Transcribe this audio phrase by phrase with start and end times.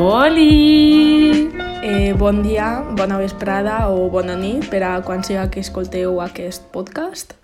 [0.00, 1.50] Oli!
[1.84, 6.70] Eh, bon dia, bona vesprada o bona nit per a quan siga que escolteu aquest
[6.72, 7.34] podcast.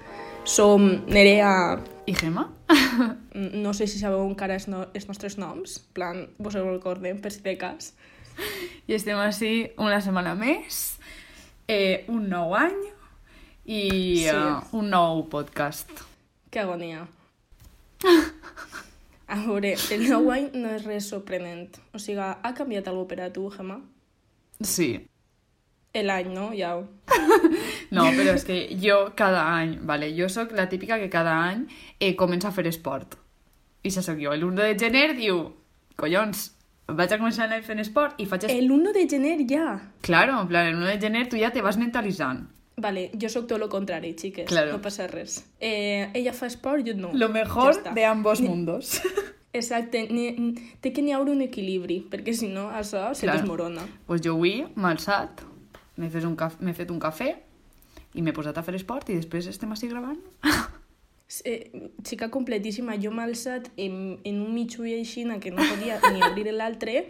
[0.48, 1.76] Som Nerea...
[2.08, 2.46] I Gemma?
[3.52, 5.76] No sé si sabeu encara els, no, els nostres noms.
[5.92, 7.92] Plan, vos ho recordem per si de cas.
[8.88, 10.96] I estem així una setmana més,
[11.68, 12.80] eh, un nou any
[13.68, 13.82] i
[14.24, 14.32] Sí.
[14.32, 15.92] uh, un nou podcast.
[16.48, 17.04] Que agonia.
[19.26, 21.80] A veure, el nou any no és res sorprenent.
[21.94, 23.80] O sigui, ha canviat alguna per a tu, Gemma?
[24.62, 24.90] Sí.
[25.96, 26.50] L'any, no?
[26.54, 26.76] Ja.
[27.96, 31.62] No, però és que jo cada any, vale, jo sóc la típica que cada any
[32.00, 33.14] eh, comença a fer esport.
[33.86, 34.32] I això sóc jo.
[34.34, 35.38] El 1 de gener diu,
[35.96, 36.48] collons,
[36.90, 38.48] vaig a començar a fent esport i faig...
[38.48, 38.52] Es...
[38.52, 39.78] El 1 de gener ja.
[40.02, 42.48] Claro, en plan, el 1 de gener tu ja te vas mentalitzant.
[42.76, 44.44] Vale, jo sóc tot lo contrari, xiques.
[44.50, 44.72] Claro.
[44.76, 45.38] No passa res.
[45.60, 47.10] Eh, ella fa esport, jo no.
[47.14, 49.00] Lo mejor de ambos mundos.
[49.56, 50.52] Exacte, ni,
[50.84, 53.38] té que n'hi haure un equilibri, perquè si no, això se Clar.
[53.38, 53.86] desmorona.
[54.04, 55.40] pues jo avui m'he alçat,
[55.96, 57.30] m'he fet, un caf- fet un cafè
[58.12, 60.20] i m'he posat a fer esport i després estem així gravant.
[61.44, 65.96] Eh, xica completíssima, jo m'he alçat en, en un mig ull així que no podia
[66.12, 67.06] ni obrir l'altre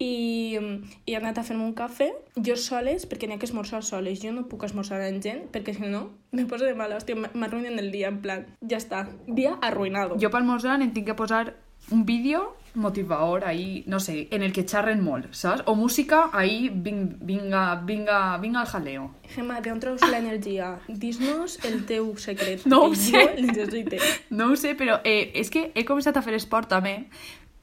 [0.00, 0.58] i,
[1.04, 2.08] i he anat a fer-me un cafè,
[2.48, 5.76] jo soles, perquè n'hi ha que esmorzar soles, jo no puc esmorzar amb gent, perquè
[5.76, 9.58] si no, me poso de mala, hòstia, m'arruïnen el dia, en plan, ja està, dia
[9.60, 10.16] arruïnado.
[10.22, 11.50] Jo per almorzar em tinc que posar
[11.90, 15.64] un vídeo motivador ahí, no sé, en el que xerren molt, saps?
[15.66, 19.08] O música ahí, ving, vinga, vinga, vinga al jaleo.
[19.34, 20.76] Gemma, d'on treus l'energia?
[20.86, 22.62] Dis-nos el teu secret.
[22.70, 23.18] No ho sé.
[23.18, 23.98] Jo necessite.
[24.30, 27.08] No ho sé, però eh, és que he començat a fer esport també,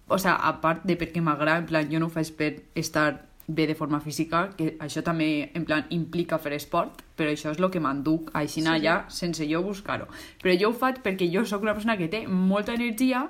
[0.08, 3.28] o sea, a part de perquè m'agrada, en plan, jo no ho faig per estar
[3.48, 7.60] bé de forma física, que això també, en plan, implica fer esport, però això és
[7.60, 10.08] el que m'enduc així Sí, ja, sense jo buscar-ho.
[10.44, 13.28] Però jo ho faig perquè jo sóc una persona que té molta energia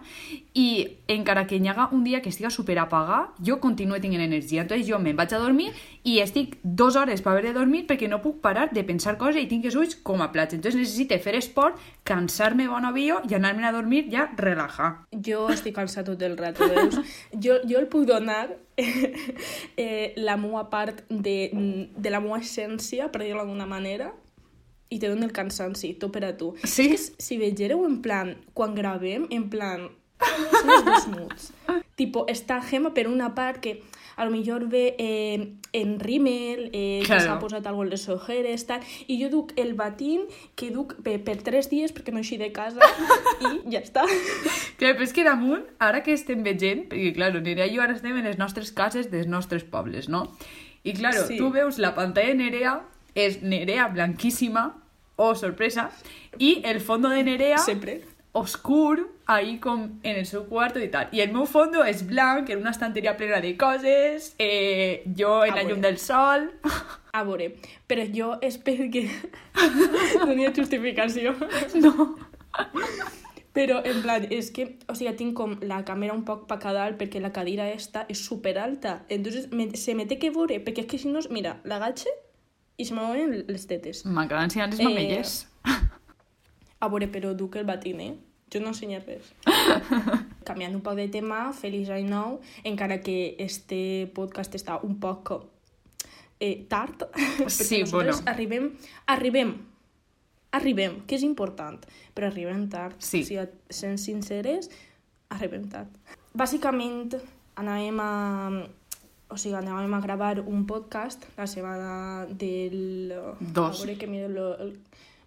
[0.53, 0.67] i
[1.07, 4.63] encara que hi haga un dia que estiga super apagat, jo continuo tenint energia.
[4.63, 5.71] Entonces jo me'n vaig a dormir
[6.03, 9.41] i estic dues hores per haver de dormir perquè no puc parar de pensar coses
[9.41, 10.57] i tinc els ulls com a plats.
[10.57, 14.93] Entonces necessito fer esport, cansar-me bon avió i anar-me a dormir ja relajar.
[15.11, 16.99] Jo estic cansat tot el rato, veus?
[17.33, 18.47] Jo, jo el puc donar
[19.77, 23.76] eh, la meua part de, de la meua essència, per dir-ho d'alguna manera,
[24.89, 26.53] i te dono el cansanci, tot per a tu.
[26.63, 26.89] Sí?
[26.95, 29.89] És que si vegéreu en plan, quan gravem, en plan,
[30.23, 31.07] són els dos
[31.99, 33.81] tipo, està Gemma per una part que
[34.17, 37.21] a lo millor ve eh, en rímel, eh, que Claro.
[37.25, 40.23] s'ha posat algo en les ojeres, tal, i jo duc el batín
[40.55, 42.81] que duc per, per tres dies perquè no eixi de casa
[43.45, 44.07] i ja està.
[44.79, 47.93] Clar, però és que damunt, ara que estem veient, perquè, clar, Nerea i jo ara
[47.93, 50.23] estem en les nostres cases dels nostres pobles, no?
[50.83, 51.33] I, clar, Sí.
[51.35, 51.37] sí.
[51.37, 52.75] tu veus la pantalla de Nerea,
[53.17, 54.69] és Nerea blanquíssima,
[55.17, 55.89] oh, sorpresa,
[56.37, 58.03] i el fondo de Nerea Sempre.
[58.31, 61.09] oscur, ahí com en el seu quarto i tal.
[61.11, 65.55] I el meu fondo és blanc, en una estanteria plena de coses, eh, jo en
[65.55, 66.51] la llum del sol...
[67.17, 67.47] A veure,
[67.89, 69.07] però jo és perquè
[70.21, 71.33] no n'hi ha justificació.
[71.81, 72.13] No.
[73.57, 76.83] Però, en plan, és que, o sigui, tinc com la càmera un poc pa cada
[76.83, 78.99] dalt perquè la cadira esta és super alta.
[79.09, 82.13] Entonces, me, se me té que veure, perquè és que si no, mira, l'agache
[82.77, 84.03] i se me veuen les tetes.
[84.05, 85.47] M'acaba ensenyant les Eh, mamelles.
[86.79, 88.13] A veure, però duc el batín, eh?
[88.53, 89.31] Jo no ensenyo res.
[90.47, 93.79] Canviant un poc de tema, feliç any nou, encara que este
[94.15, 95.33] podcast està un poc
[96.39, 97.07] eh, tard,
[97.49, 98.13] Sí, bueno.
[98.25, 98.69] arribem,
[99.07, 99.55] arribem,
[100.51, 101.81] arribem, que és important,
[102.15, 102.95] però arribem tard.
[103.03, 103.23] Sí.
[103.25, 104.69] O sigui, sent sinceres,
[105.33, 105.89] arribem tard.
[106.37, 107.17] Bàsicament,
[107.57, 108.11] anàvem a,
[109.29, 113.13] o sigui, anàvem a gravar un podcast la setmana del...
[113.39, 113.81] Dos.
[113.81, 114.77] A veure que miro lo, el...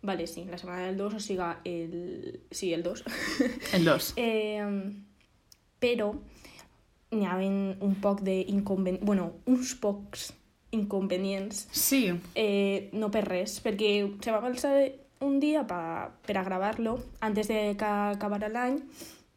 [0.03, 2.41] Vale, sí, la setmana del 2, o sigui, el...
[2.51, 3.05] Sí, el 2.
[3.77, 4.13] El dos.
[4.17, 4.65] eh,
[5.81, 6.15] però
[7.11, 9.05] n'hi havia un poc d'inconvenients...
[9.05, 10.31] Bueno, uns pocs
[10.71, 12.05] inconvenients Sí,
[12.39, 14.75] eh, no per res, perquè se va alçar
[15.27, 18.79] un dia pa, per a gravar-lo antes de que acabara l'any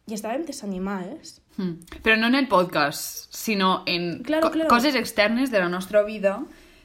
[0.08, 1.40] i estàvem desanimades.
[1.58, 1.78] Mm.
[2.04, 4.70] Però no en el podcast, sinó en Claro, co- claro.
[4.70, 6.42] coses externes de la nostra vida,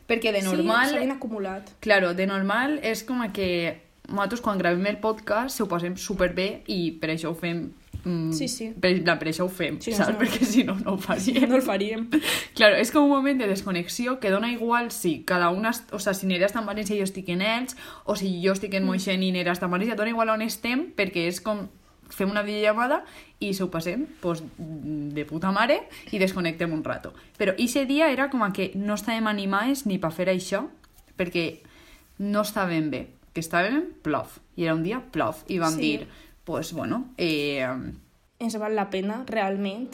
[0.06, 0.90] perquè de normal...
[1.02, 1.70] Sí, acumulat.
[1.80, 6.62] Claro, de normal és com que nosaltres quan gravem el podcast se ho passem superbé
[6.66, 7.70] i per això ho fem...
[8.04, 8.68] Mm, Sí, sí.
[8.80, 10.12] Per, plan, per això ho fem, Sí, saps?
[10.14, 10.18] no.
[10.20, 11.48] Perquè si no, no ho faríem.
[11.50, 12.06] No el faríem.
[12.58, 15.72] Claro, és com un moment de desconnexió que dona igual si cada una...
[15.92, 18.52] O sea, si Nerea està en València i jo estic en Elx, o si jo
[18.54, 21.66] estic en Moixent i Nerea està en València, dona igual on estem, perquè és com
[22.10, 23.02] fem una videollamada
[23.40, 27.12] i se ho passem pues, de puta mare i desconnectem un rato.
[27.38, 30.66] Però ese dia era com que no estàvem animades ni per fer això,
[31.18, 31.60] perquè
[32.18, 35.80] no estàvem bé, que estàvem plof, i era un dia plof, i vam Sí.
[35.80, 36.08] dir,
[36.44, 37.66] pues bueno, eh,
[38.40, 39.90] Ens val la pena, realment.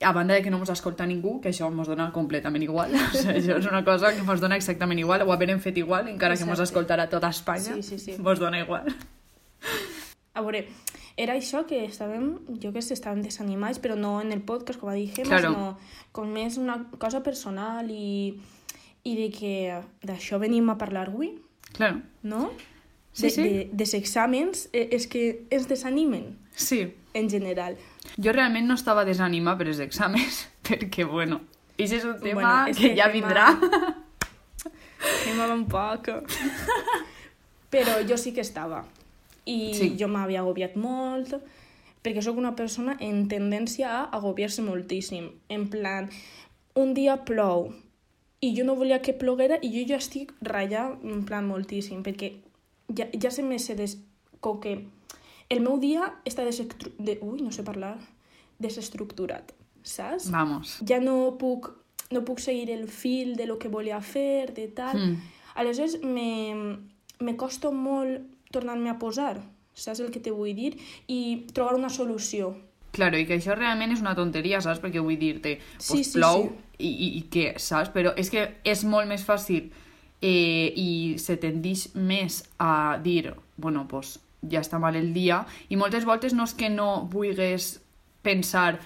[0.00, 2.92] a banda de que no mos escolta ningú, que això mos dona completament igual.
[3.14, 6.08] O sigui, això és una cosa que mos dona exactament igual, ho haverem fet igual,
[6.08, 6.74] encara que mos Exacte.
[6.74, 7.74] escoltarà tota Espanya.
[7.76, 8.16] Sí, sí, sí.
[8.18, 8.90] Mos dona igual.
[10.34, 10.66] A veure,
[11.16, 14.88] era això que estàvem, jo que sé, estàvem desanimats, però no en el podcast, com
[14.90, 15.52] a Gemma, Claro.
[15.52, 15.78] sinó
[16.12, 18.40] com més una cosa personal i,
[19.04, 21.34] i de que d'això venim a parlar avui,
[21.72, 22.00] Claro.
[22.22, 22.50] no?
[23.12, 23.42] Sí, de, sí.
[23.42, 26.94] De, dels exàmens eh, és que ens desanimen, Sí.
[27.14, 27.76] en general.
[28.18, 31.40] Jo realment no estava desanima per els exàmens, perquè, bueno,
[31.78, 33.46] això és un tema Bueno, és que, que ja Gemma- vindrà.
[35.38, 36.08] Va un poc...
[37.70, 38.84] Però jo sí que estava.
[39.44, 39.96] I Sí.
[40.00, 41.34] jo m'havia agobiat molt,
[42.04, 45.30] perquè sóc una persona en tendència a agobiar-se moltíssim.
[45.48, 46.10] En plan,
[46.74, 47.72] un dia plou
[48.40, 52.34] i jo no volia que ploguera i jo ja estic ratllant en plan moltíssim, perquè
[52.94, 53.98] ja, ja se me se des...
[54.40, 54.86] com que
[55.48, 56.92] el meu dia està desestru...
[56.98, 57.18] de...
[57.22, 57.96] Ui, no sé parlar.
[58.58, 59.52] Desestructurat,
[59.82, 60.30] saps?
[60.30, 60.78] Vamos.
[60.86, 61.70] ja no puc,
[62.12, 64.98] no puc seguir el fil de lo que volia fer, de tal.
[64.98, 65.16] Mm.
[65.54, 66.78] Aleshores, me,
[67.20, 69.36] me costa molt tornar-me a posar,
[69.74, 70.74] saps el que te vull dir?
[71.10, 72.54] I trobar una solució.
[72.94, 74.80] Claro, i que això realment és una tonteria, saps?
[74.82, 76.52] Perquè vull dir-te, pues Sí, sí, plou sí.
[76.78, 77.90] I, i, i què, saps?
[77.94, 79.72] Però és que és molt més fàcil
[80.22, 84.18] eh, i se tendeix més a dir, bueno, pues
[84.50, 87.74] ja està mal el dia, i moltes voltes no és que no vulguis
[88.24, 88.78] pensar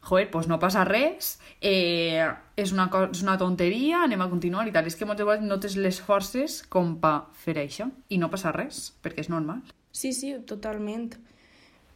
[0.00, 2.24] joder, pues no passa res, eh,
[2.56, 4.86] és, una és una tonteria, anem a continuar i tal.
[4.86, 8.52] És que moltes vegades no tens les forces com per fer això i no passa
[8.52, 9.60] res, perquè és normal.
[9.92, 11.12] Sí, sí, totalment.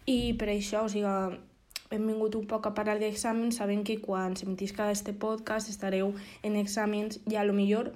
[0.06, 1.38] I per això, o sigui,
[1.94, 6.12] hem vingut un poc a parlar d'exàmens, sabent que quan s'emitisca este podcast estareu
[6.42, 7.92] en exàmens i a lo millor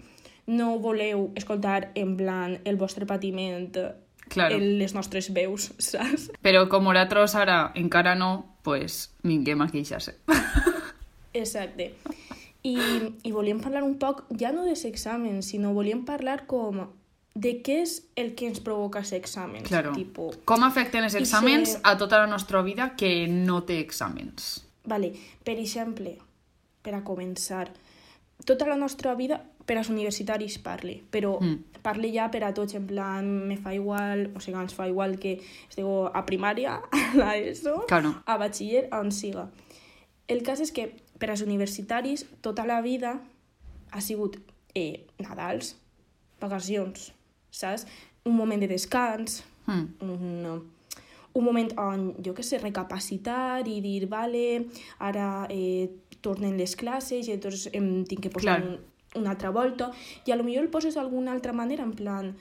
[0.48, 3.74] no voleu escoltar en plan el vostre patiment
[4.28, 4.56] Claro.
[4.56, 6.30] en les nostres veus, saps?
[6.44, 10.14] Però com nosaltres ara encara no, pues vinguem a queixar-se.
[11.32, 11.94] Exacte.
[12.62, 12.76] I,
[13.22, 16.82] I volíem parlar un poc, ja no dels exàmens, sinó volíem parlar com
[17.38, 19.68] de què és el que ens provoca els exàmens.
[19.68, 19.92] Claro.
[19.94, 24.64] Tipo, Com afecten els exàmens se- a tota la nostra vida que no té exàmens?
[24.88, 25.12] vale,
[25.44, 26.14] per exemple,
[26.82, 27.66] per a començar,
[28.48, 31.58] tota la nostra vida per als universitaris parli, però Mm.
[31.78, 31.82] Mm.
[31.82, 35.16] parli ja per a tots, en plan, me fa igual, o sigui, ens fa igual
[35.18, 35.38] que
[35.68, 36.80] estigueu a primària,
[37.22, 38.14] a l'ESO, Claro.
[38.26, 39.48] a batxiller, on siga.
[40.28, 43.16] El cas és que per als universitaris tota la vida
[43.90, 44.36] ha sigut
[44.74, 45.76] eh, Nadals,
[46.40, 47.12] vacacions,
[47.50, 47.86] saps?
[48.24, 49.84] Un moment de descans, Hmm.
[50.00, 50.62] un,
[51.34, 54.64] un moment on, jo que sé, recapacitar i dir, vale,
[54.98, 55.90] ara eh,
[56.24, 58.62] tornen les classes i llavors em tinc que posar Clar.
[58.64, 58.78] un,
[59.14, 59.90] una altra volta
[60.26, 62.34] i a lo millor el poses d'alguna altra manera, en plan,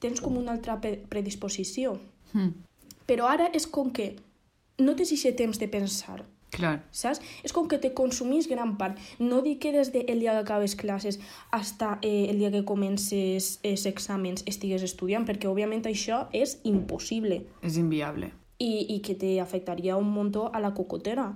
[0.00, 1.98] tens com una altra predisposició.
[2.32, 2.52] Hmm.
[3.06, 4.14] Però ara és com que
[4.78, 6.24] no tens aquest temps de pensar,
[6.54, 6.82] Clar.
[6.90, 7.20] saps?
[7.42, 8.98] És com que te consumís gran part.
[9.18, 11.18] No dic que des del dia que acabes classes
[11.52, 17.44] fins eh, el dia que comences els exàmens estigues estudiant, perquè òbviament això és impossible
[17.62, 18.32] És inviable.
[18.58, 21.34] i, i que te afectaria un muntó a la cocotera,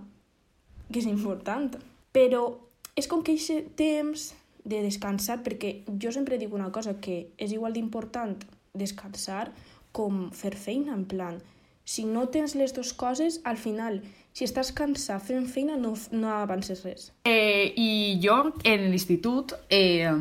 [0.93, 1.76] que és important.
[2.12, 2.59] Però
[2.97, 4.35] és com que aquest temps
[4.69, 8.37] de descansar, perquè jo sempre dic una cosa, que és igual d'important
[8.76, 9.49] descansar
[9.93, 11.41] com fer feina, en plan,
[11.89, 14.03] si no tens les dues coses, al final,
[14.37, 17.08] si estàs cansat fent feina, no, no avances res.
[17.25, 18.37] Eh, I jo,
[18.69, 20.13] en l'institut, eh,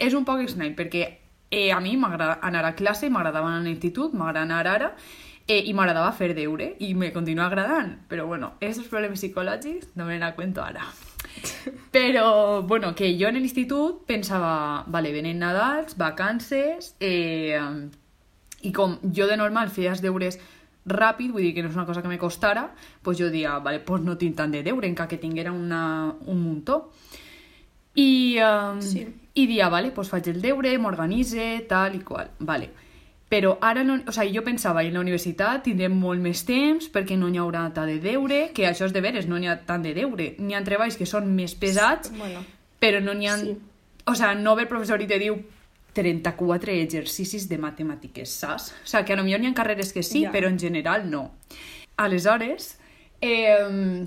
[0.00, 1.04] és un poc estrany, perquè
[1.50, 4.90] eh, a mi m'agrada anar a classe, m'agradava anar a l'institut, m'agrada anar ara,
[5.46, 7.98] eh, i m'agradava fer deure, i me continua agradant.
[8.08, 10.88] Però, bueno, aquests problemes psicològics no me la cuento ara.
[11.94, 17.60] Però, bueno, que jo en l'institut pensava, vale, venen Nadals, vacances, eh,
[18.66, 20.40] i com jo de normal feia els deures
[20.90, 22.64] ràpid, vull dir que no és una cosa que me costara,
[23.00, 26.42] pues jo dia, vale, pues no tinc tant de deure, encara que tinguera una, un
[26.42, 26.90] muntó.
[27.94, 29.06] I, um, Sí.
[29.34, 32.72] i dia, vale, pues faig el deure, m'organitze, tal i qual, vale.
[33.34, 37.16] Però ara, no, o sigui, jo pensava, en la universitat tindrem molt més temps perquè
[37.18, 39.82] no n'hi haurà tant de deure, que això és de veres, no n'hi ha tant
[39.82, 40.28] de deure.
[40.38, 42.44] N'hi ha treballs que són més pesats, Bueno,
[42.78, 43.34] però no n'hi ha...
[43.40, 43.56] Sí.
[44.06, 45.40] O sigui, no ve el professor i te diu
[45.98, 48.70] 34 exercicis de matemàtiques, saps?
[48.84, 50.30] O sigui, que a lo millor n'hi ha carreres que sí, Ja.
[50.30, 51.24] però en general no.
[51.96, 52.78] Aleshores,
[53.20, 54.06] eh,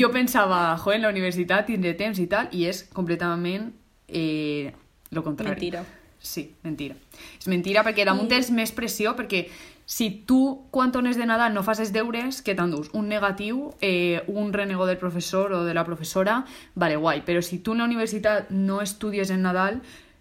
[0.00, 3.72] jo pensava, jo, en la universitat tindré temps i tal, i és completament
[4.08, 4.72] eh,
[5.10, 5.50] lo contrari.
[5.56, 5.84] Mentira.
[6.20, 6.96] Sí, mentira.
[7.38, 9.46] És mentira perquè damunt tens més pressió, perquè
[9.88, 12.90] si tu, quan tornes de Nadal, no fas els deures, què t'endús?
[12.92, 16.44] Un negatiu, eh, un renegó del professor o de la professora,
[16.74, 17.22] vale, guai.
[17.24, 19.80] Però si tu en la universitat no estudies en Nadal,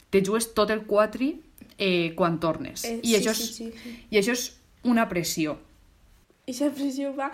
[0.09, 1.41] te jugues tot el quatri
[1.77, 2.85] eh, quan tornes.
[2.85, 3.95] Eh, I, sí, això és, sí, sí, sí.
[4.09, 4.45] I això és
[4.87, 5.57] una pressió.
[6.47, 7.27] I la pressió va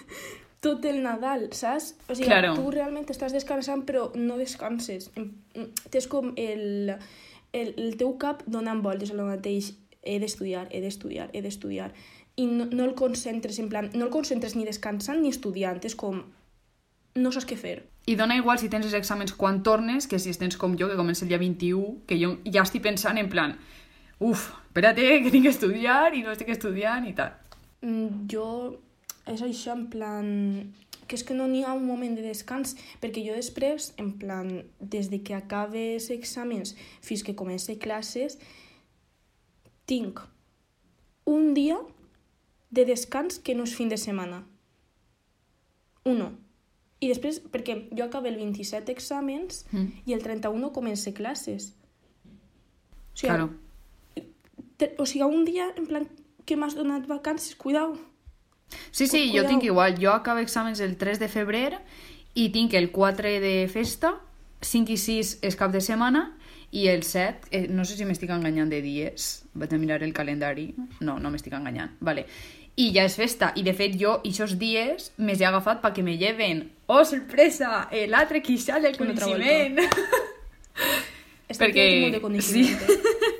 [0.64, 1.92] tot el Nadal, saps?
[2.08, 2.54] O sigui, Claro.
[2.56, 5.10] tu realment estàs descansant però no descanses.
[5.92, 6.94] Tens com el,
[7.56, 9.72] el, el teu cap donant voltes a lo mateix.
[10.06, 11.90] He d'estudiar, he d'estudiar, he d'estudiar.
[12.36, 15.80] I no, no el concentres, en plan, no el concentres ni descansant ni estudiant.
[15.88, 16.22] És com...
[17.16, 17.78] No saps què fer.
[18.06, 20.98] I dona igual si tens els exàmens quan tornes que si tens com jo, que
[21.00, 23.56] comença el dia 21, que jo ja estic pensant en plan
[24.18, 27.34] uf, espérate, que tinc que estudiar i no estic estudiant i tal.
[27.84, 28.48] Mm, jo
[29.26, 30.28] és això, en plan...
[31.06, 34.48] Que és que no n'hi ha un moment de descans, perquè jo després, en plan,
[34.80, 38.38] des de que acabes exàmens fins que comence classes,
[39.86, 40.20] tinc
[41.24, 41.78] un dia
[42.70, 44.44] de descans que no és fin de setmana.
[46.04, 46.32] Uno.
[47.00, 49.86] I després, perquè jo acabo el 27 exàmens Mm.
[50.06, 51.74] i el 31 comence classes.
[53.14, 53.50] O sigui, Claro.
[54.98, 56.08] o sigui, un dia, en plan,
[56.44, 57.96] que m'has donat vacances, cuidao.
[58.90, 59.96] Sí, sí, jo tinc igual.
[60.00, 61.78] Jo acabo exàmens el 3 de febrer
[62.34, 64.14] i tinc el 4 de festa,
[64.60, 66.30] 5 i 6 és cap de setmana
[66.72, 70.12] i el 7, eh, no sé si m'estic enganyant de dies, vaig a mirar el
[70.12, 72.26] calendari, no, no m'estic enganyant, vale.
[72.76, 76.18] I ja és festa, i de fet jo, aquests dies, me'ls he agafat perquè me
[76.20, 79.80] lleven, oh, sorpresa, eh, l'altre del Una altra coneixement.
[81.48, 82.84] Perquè- de conocimiento.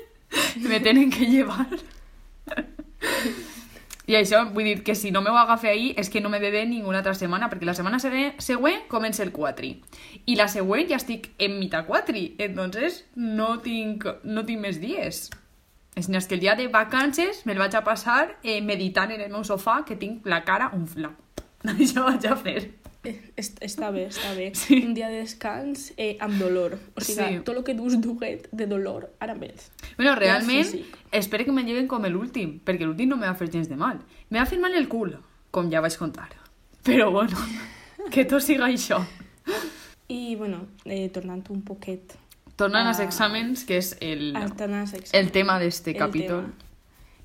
[0.69, 1.67] me tenen que llevar.
[4.07, 6.65] I això, vull dir que si no m'ho agafe ahir és que no me ve
[6.65, 9.73] ninguna altra setmana, perquè la setmana següent, comença el 4.
[10.31, 15.27] I la següent ja estic en mitad 4, entonces no tinc, no tinc més dies.
[15.97, 19.43] És que el dia de vacances me'l vaig a passar eh, meditant en el meu
[19.43, 21.11] sofà que tinc la cara unfla.
[21.75, 22.61] Això vaig a fer.
[23.35, 24.51] Est- Està bé, està bé.
[24.55, 24.81] Sí.
[24.85, 26.77] Un dia de descans eh, amb dolor.
[26.95, 27.39] O sigui, Sí.
[27.45, 29.69] tot el que dus duguet de dolor, ara veus.
[29.97, 30.67] Bueno, realment,
[31.11, 33.99] espero que me lleven com l'últim, perquè l'últim no me va fer gens de mal.
[34.29, 35.17] Me va fer mal el cul,
[35.51, 36.29] com ja vaig contar.
[36.83, 37.37] Però bueno,
[38.11, 39.01] que tot siga això.
[40.09, 42.15] I, bueno, eh, tornant un poquet
[42.57, 46.45] Tornant als exàmens, que és el, el tema d'este capítol.
[46.47, 46.66] tema.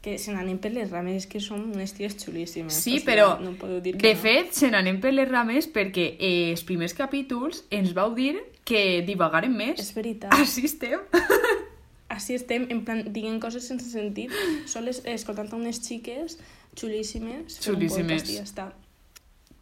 [0.02, 2.74] Que se n'anem per les rames, és que som unes ties xulíssimes.
[2.74, 4.20] Sí, o sigui, però No podeu dir que de no.
[4.20, 8.34] fet se n'anem per les rames perquè eh, els primers capítols ens vau dir
[8.66, 9.78] que divagarem més.
[9.78, 10.34] És veritat.
[10.34, 11.04] Així estem.
[12.12, 14.34] Així estem, en plan, dient coses sense sentit,
[14.68, 16.34] soles escoltant a unes xiques
[16.76, 17.60] xulíssimes.
[17.64, 18.22] Xulíssimes.
[18.22, 18.66] podcast ja està.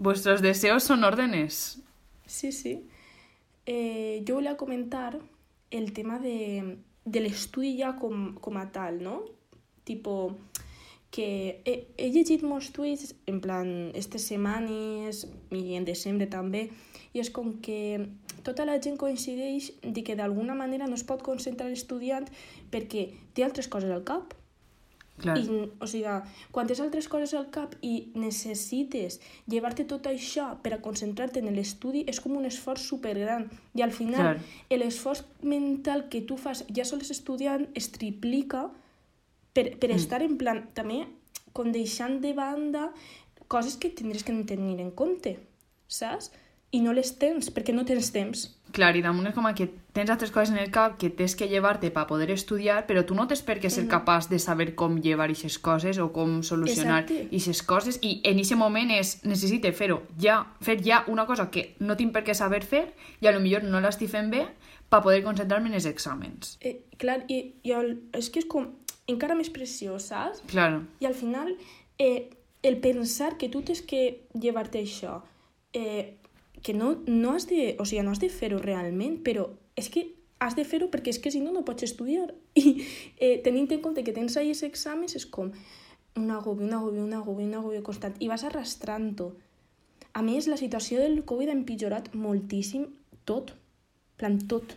[0.01, 1.79] Vuestros deseos son órdenes.
[2.27, 2.81] Sí, sí.
[3.67, 5.19] Eh, jo volia comentar
[5.71, 9.21] el tema de, de l'estudi ja com, com a tal, no?
[9.85, 10.37] Tipo,
[11.11, 16.69] que he, he llegit molts tuits, en plan, aquestes setmanes i en desembre també,
[17.13, 18.07] i és com que
[18.47, 22.29] tota la gent coincideix de que d'alguna manera no es pot concentrar l'estudiant
[22.71, 24.37] perquè té altres coses al cap.
[25.21, 25.35] Clar.
[25.37, 25.43] I,
[25.77, 26.13] o sigui,
[26.55, 29.19] quan tens altres coses al cap i necessites
[29.53, 33.51] llevar-te tot això per a concentrar-te en l'estudi, és com un esforç supergran.
[33.77, 34.39] I al final,
[34.73, 38.71] l'esforç mental que tu fas ja sols estudiant es triplica
[39.53, 39.97] per, per Mm.
[39.97, 41.07] estar en plan, també,
[41.53, 42.93] com deixant de banda
[43.49, 45.39] coses que tindries que tenir en compte,
[45.89, 46.31] saps?
[46.73, 48.45] I no les tens, perquè no tens temps.
[48.71, 51.49] Clar, i damunt és com que tens altres coses en el cap que tens que
[51.49, 55.01] llevar-te per poder estudiar, però tu no tens per què ser capaç de saber com
[55.03, 60.05] llevar aquestes coses o com solucionar aquestes coses, i en aquest moment és, necessite fer-ho
[60.17, 63.41] ja, fer ja una cosa que no tinc per què saber fer, i a lo
[63.41, 64.47] millor no l'estic fent bé,
[64.91, 66.57] per poder concentrar-me en els exàmens.
[66.61, 68.71] Eh, clar, i, i el, és que és com
[69.11, 70.43] encara més preciós, saps?
[70.51, 70.85] Claro.
[71.01, 71.53] I al final,
[71.99, 72.31] eh,
[72.63, 75.21] el pensar que tu tens que llevar-te això,
[75.73, 76.17] eh,
[76.63, 80.11] que no, no has de, o sigui, no has de fer-ho realment, però és que
[80.41, 82.33] has de fer-ho perquè és que si no, no pots estudiar.
[82.61, 82.83] I
[83.19, 85.53] eh, tenint en compte que tens ahí els exàmens, és com
[86.17, 89.31] un agobi, un agobi, un agobi, un agobi constant, i vas arrastrant-ho.
[90.13, 92.89] A més, la situació del Covid ha empitjorat moltíssim
[93.29, 93.55] tot,
[94.19, 94.75] plan tot.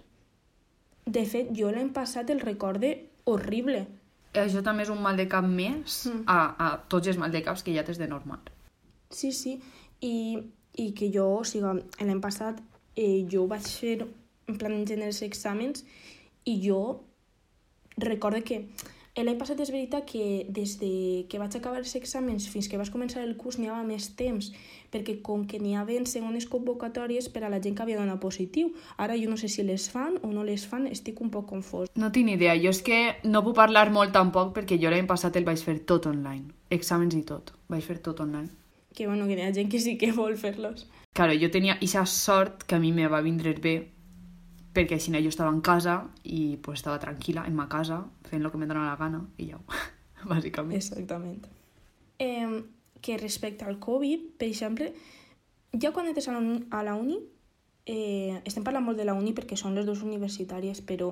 [1.05, 2.93] De fet, jo l'any passat el recorde
[3.25, 3.87] horrible.
[4.33, 6.23] Això també és un mal de cap més Mm.
[6.27, 8.39] a, a tots els mal de caps que ja tens de normal.
[9.09, 9.59] Sí, sí,
[10.01, 10.39] i,
[10.75, 12.57] i que jo, o sigui, l'any passat
[12.95, 14.07] eh, jo vaig fer
[14.47, 15.85] en plan en els exàmens
[16.45, 17.03] i jo
[17.97, 18.65] recorde que
[19.21, 22.89] l'any passat és veritat que des de que vaig acabar els exàmens fins que vaig
[22.89, 24.47] començar el curs n'hi havia més temps,
[24.89, 28.73] perquè com que n'hi havia segones convocatòries per a la gent que havia donat positiu.
[28.97, 31.93] Ara jo no sé si les fan o no les fan, estic un poc confós.
[31.95, 32.57] No tinc idea.
[32.57, 35.77] Jo és que no puc parlar molt tampoc perquè jo l'any passat el vaig fer
[35.85, 36.49] tot online.
[36.73, 37.53] Exàmens i tot.
[37.69, 38.49] Vaig fer tot online.
[38.97, 40.87] Que bueno, que hi ha gent que sí que vol fer-los.
[41.13, 43.92] Claro, jo tenia aquesta sort que a mi me va vindre bé
[44.73, 48.51] perquè així jo estava en casa i pues, estava tranquil·la en ma casa fent el
[48.51, 49.59] que me dóna la gana i ja,
[50.31, 50.77] bàsicament.
[50.77, 51.45] Exactament.
[52.19, 52.63] Eh,
[53.01, 54.93] que respecte al Covid, per exemple,
[55.79, 57.19] ja quan entres a la uni, a la uni
[57.85, 61.11] eh, estem parlant molt de la uni perquè són les dues universitàries, però,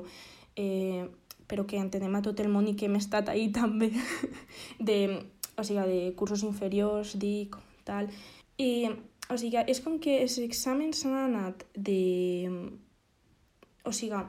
[0.56, 1.06] eh,
[1.48, 3.92] però que entenem a tot el món i que hem estat ahí també,
[4.80, 5.00] de,
[5.58, 8.10] o sigui, de cursos inferiors, dic, tal.
[8.58, 8.88] I,
[9.30, 12.00] o sigui, és com que els exàmens s'han anat de...
[13.86, 14.22] O sigui,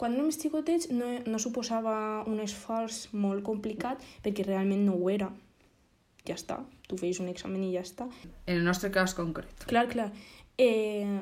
[0.00, 1.96] quan érem xicotets no, no suposava
[2.30, 5.30] un esforç molt complicat perquè realment no ho era.
[6.24, 8.08] Ja està, tu feies un examen i ja està.
[8.46, 9.66] En el nostre cas concret.
[9.68, 10.08] Clar, clar.
[10.56, 11.20] Eh,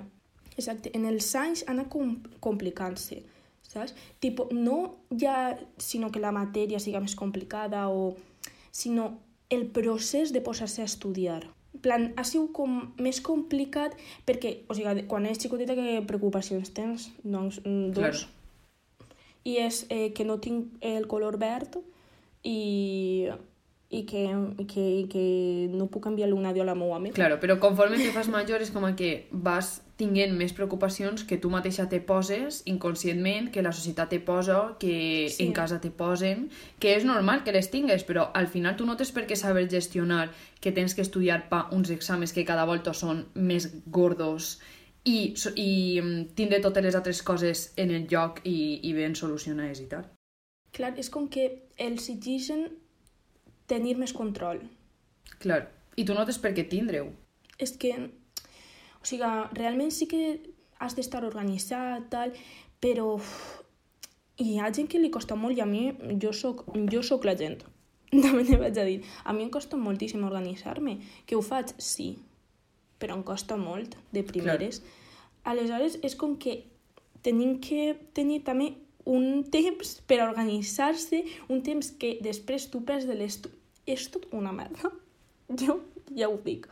[0.57, 3.23] exacte, en els anys ha anat com, complicant-se,
[3.67, 3.97] saps?
[4.23, 4.79] Tipo, no
[5.19, 8.15] ja sinó que la matèria siga més complicada o...
[8.73, 9.19] sinó
[9.53, 11.43] el procés de posar-se a estudiar.
[11.81, 13.97] Plan, ha sigut com més complicat
[14.29, 17.09] perquè, o sigui, quan ets xicoteta, que preocupacions tens?
[17.25, 18.27] Doncs, mm, dos.
[18.27, 19.15] Claro.
[19.49, 21.81] I és eh, que no tinc el color verd
[22.47, 23.31] i,
[23.89, 24.23] i, que,
[24.63, 25.25] i que, i que
[25.73, 27.17] no puc enviar-li un adió a la meva amiga.
[27.17, 31.51] Claro, però conforme te fas major és com que vas tinguent més preocupacions que tu
[31.53, 35.47] mateixa te poses inconscientment, que la societat te posa, que Sí.
[35.47, 36.49] en casa te posen,
[36.83, 39.69] que és normal que les tingues, però al final tu no tens per què saber
[39.71, 40.31] gestionar
[40.61, 44.59] que tens que estudiar pa uns exàmens que cada volta són més gordos
[45.05, 49.81] i, i mm, tindre totes les altres coses en el lloc i, i ben solucionades
[49.81, 50.07] i tal.
[50.73, 52.69] Clar, és com que els exigen
[53.67, 54.63] tenir més control.
[55.39, 55.67] Clar,
[55.97, 57.11] i tu no tens per què tindre-ho.
[57.59, 57.93] És que,
[59.03, 59.29] o sigui,
[59.59, 60.23] realment sí que
[60.83, 62.33] has d'estar organitzat, tal,
[62.83, 63.31] però uf,
[64.43, 65.85] hi ha gent que li costa molt i a mi,
[66.23, 67.61] jo soc, jo soc la gent,
[68.25, 69.01] també te vaig a dir.
[69.25, 70.99] A mi em costa moltíssim organitzar-me.
[71.27, 71.75] Que ho faig?
[71.81, 72.13] Sí,
[73.01, 74.83] però em costa molt, de primeres.
[75.49, 76.61] Aleshores, és com que
[77.27, 78.73] tenim que tenir també
[79.09, 83.59] un temps per organitzar-se, un temps que després tu perds de l'estudi.
[83.91, 84.93] És tot una merda.
[85.59, 85.81] Jo
[86.17, 86.69] ja ho dic.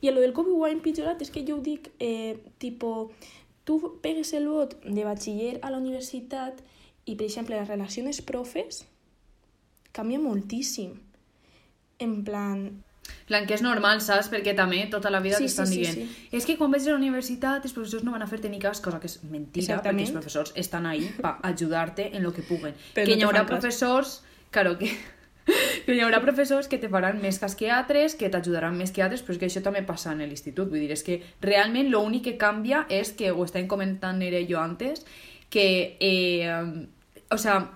[0.00, 3.12] I el del Covid ho ha empitjorat, és que jo ho dic, eh, tipo,
[3.64, 6.60] tu pegues el vot de batxiller a la universitat
[7.06, 8.84] i, per exemple, les relacions profes
[9.96, 10.98] canvia moltíssim.
[11.98, 12.66] En plan,
[13.26, 14.28] plan, que és normal, saps?
[14.32, 16.36] Perquè també tota la vida Sí, t'estan sí, sí, dient sí.
[16.36, 18.82] és que quan vagis a la universitat els professors no van a fer-te ni cas,
[18.84, 20.02] cosa que és mentira, Exactament.
[20.02, 22.76] perquè els professors estan ahí per ajudar-te en lo que puguen.
[22.94, 24.92] Però que no hi haurà professors, claro, que,
[25.86, 29.04] que hi haurà professors que te faran més cas que altres, que t'ajudaran més que
[29.04, 30.68] altres, però és que això també passa en l'institut.
[30.72, 34.60] Vull dir, és que realment l'únic que canvia és que, ho estàvem comentant era jo
[34.60, 35.06] antes,
[35.50, 36.50] que, eh,
[37.30, 37.70] o sea,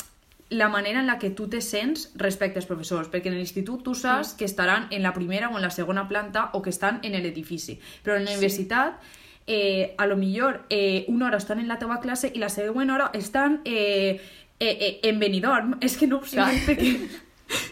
[0.51, 3.95] la manera en la que tu te sents respecte als professors, perquè en l'institut tu
[3.95, 7.15] saps que estaran en la primera o en la segona planta o que estan en
[7.15, 8.99] l'edifici, però en la universitat
[9.47, 12.91] eh, a lo millor eh, una hora estan en la teva classe i la següent
[12.91, 14.21] hora estan eh,
[14.59, 16.97] eh, eh, en Benidorm, és que no ho saps, perquè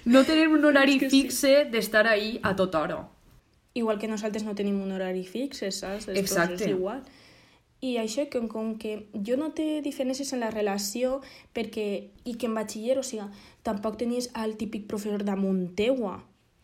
[0.05, 1.23] no tenen un horari És que sí.
[1.23, 3.09] fixe d'estar ahí a tota hora.
[3.75, 6.09] igual que nosaltres no tenim un horari fix, saps?
[6.09, 6.15] Exacte.
[6.19, 7.03] professors igual.
[7.81, 11.21] I això, com, com que jo no té diferències en la relació,
[11.55, 13.29] perquè, i que en batxiller, o sigui,
[13.63, 16.17] tampoc tenies el típic professor damunt teua,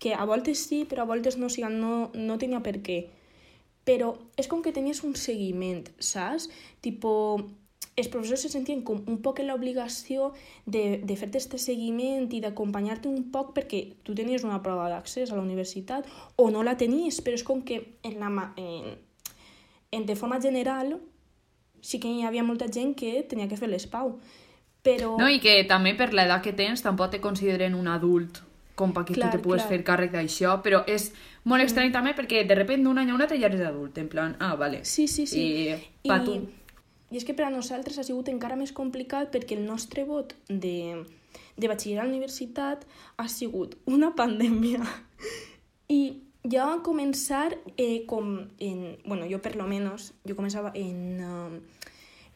[0.02, 3.04] que a voltes sí, però a voltes no, o sigui, no, no tenia per què.
[3.86, 6.48] Però és com que tenies un seguiment, saps?
[6.82, 7.12] Tipo,
[7.96, 10.32] els professors se sentien com un poc en l'obligació
[10.66, 15.30] de, de fer-te este seguiment i d'acompanyar-te un poc perquè tu tenies una prova d'accés
[15.30, 18.96] a la universitat o no la tenies, però és com que en la, en,
[19.92, 20.96] en, de forma general
[21.84, 24.16] sí que hi havia molta gent que tenia que fer l'espau.
[24.84, 25.14] Però...
[25.20, 28.42] No, i que també per l'edat que tens tampoc te consideren un adult
[28.74, 29.70] com perquè Clar, tu te pugues clar.
[29.70, 31.12] fer càrrec d'això, però és
[31.46, 34.10] molt estrany també perquè de repente d'un any a un altre ja eres adult, en
[34.10, 34.82] plan, ah, vale.
[34.82, 35.44] Sí, sí, sí.
[35.70, 36.34] I pa tu.
[36.34, 36.63] I
[37.12, 41.04] és que per a nosaltres ha sigut encara més complicat perquè el nostre vot de,
[41.56, 42.86] de batxiller a la universitat
[43.16, 44.82] ha sigut una pandèmia.
[45.88, 46.00] I
[46.50, 48.80] ja va començar eh, com en...
[49.04, 51.00] Bueno, jo per lo menos, jo començava en...
[51.20, 51.62] Um,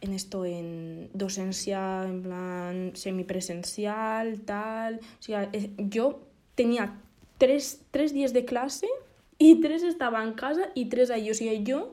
[0.00, 5.00] en esto, en docència en plan semipresencial, tal...
[5.02, 6.12] O sigui, eh, jo
[6.58, 6.86] tenia
[7.42, 8.86] tres, tres dies de classe
[9.38, 11.34] i tres estava en casa i tres allà.
[11.34, 11.88] O sigui, jo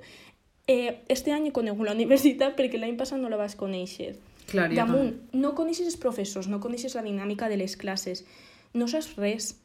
[0.67, 4.15] eh, este any conegut la universitat perquè l'any passat no la vas conèixer.
[4.49, 8.25] Clar, ja Damunt, no coneixes els professors, no coneixes la dinàmica de les classes,
[8.73, 9.55] no saps res.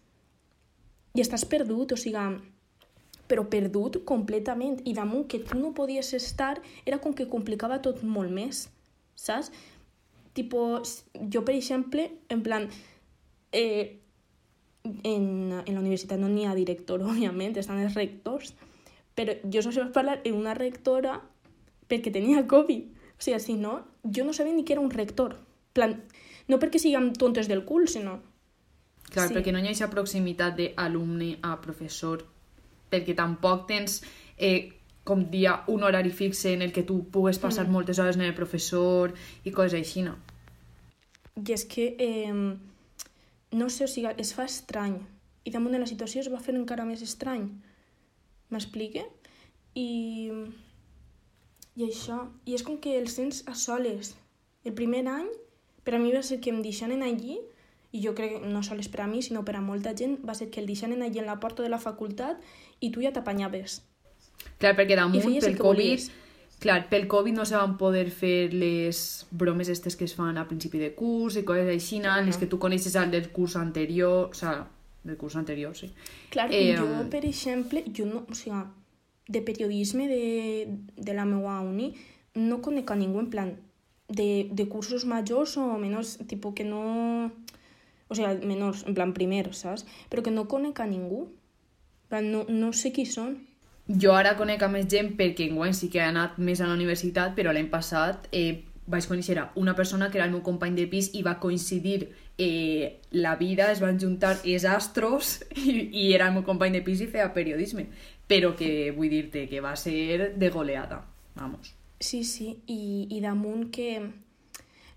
[1.14, 2.22] I estàs perdut, o sigui,
[3.30, 4.80] però perdut completament.
[4.86, 8.68] I damunt que tu no podies estar, era com que complicava tot molt més,
[9.14, 9.50] saps?
[10.34, 10.80] Tipo,
[11.18, 12.68] jo, per exemple, en plan,
[13.52, 13.98] eh,
[14.84, 15.24] en,
[15.66, 18.54] en la universitat no n'hi ha director, òbviament, estan els rectors,
[19.16, 21.20] però jo només vaig parlar amb una rectora
[21.88, 22.84] perquè tenia Covid.
[23.18, 25.36] O sigui, si no, jo no sabia ni que era un rector.
[25.72, 26.02] plan,
[26.48, 28.18] no perquè siguem tontes del cul, sinó...
[29.10, 29.34] Clar, Sí.
[29.34, 32.24] perquè no hi ha aquesta proximitat d'alumne a professor,
[32.90, 34.02] perquè tampoc tens
[34.36, 34.72] eh,
[35.04, 37.70] com dia un horari fixe en el que tu pugues passar Mm.
[37.72, 40.16] moltes hores en el professor i coses així, no?
[41.36, 42.32] I és que, eh,
[43.52, 44.98] no sé, o sigui, es fa estrany.
[45.44, 47.48] I damunt de la situació es va fer encara més estrany.
[48.50, 49.04] M'explique?
[49.78, 50.30] I,
[51.76, 52.24] I això.
[52.46, 54.14] I és com que el sents a soles.
[54.64, 55.28] El primer any,
[55.84, 57.38] per a mi va ser que em deixanen allí,
[57.92, 60.34] i jo crec que no sols per a mi, sinó per a molta gent, va
[60.38, 62.38] ser que el deixanen allí en la porta de la facultat
[62.80, 63.80] i tu ja t'apanyaves.
[64.60, 66.10] Clar, perquè damunt, pel Covid, volies.
[66.60, 70.46] clar, pel Covid no se van poder fer les bromes estes que es fan a
[70.48, 72.40] principi de curs i coses així, Clar, en les no.
[72.40, 74.68] que tu coneixes al del curs anterior, o sea,
[75.04, 75.92] del curs anterior, sí.
[76.30, 78.62] Clar, Eh, jo, per exemple, jo no, o sigui,
[79.28, 81.94] de periodisme de, de la meva uni
[82.34, 83.52] no conec a ningú en plan
[84.08, 87.30] de, de cursos majors o menors, tipus que no...
[88.10, 89.86] O sigui, menors, en plan primer, saps?
[90.10, 91.28] Però que no conec a ningú.
[92.10, 93.36] No, no sé qui són.
[93.86, 96.74] Jo ara conec a més gent perquè enguany sí que he anat més a la
[96.74, 100.86] universitat, però l'any passat eh, vaig conèixer una persona que era el meu company de
[100.90, 106.28] pis i va coincidir eh, la vida, es van juntar els astros i, i era
[106.28, 107.88] el meu company de pis i feia periodisme.
[108.30, 111.74] Però que vull dir-te que va ser de goleada, vamos.
[112.00, 114.10] Sí, sí, i, i damunt que...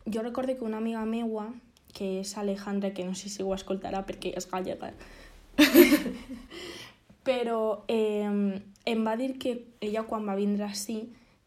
[0.05, 1.47] Jo recordo que una amiga meua,
[1.95, 4.89] que és Alejandra, que no sé si ho escoltarà perquè és gallega,
[7.27, 11.05] però eh, em va dir que ella quan va vindre ací,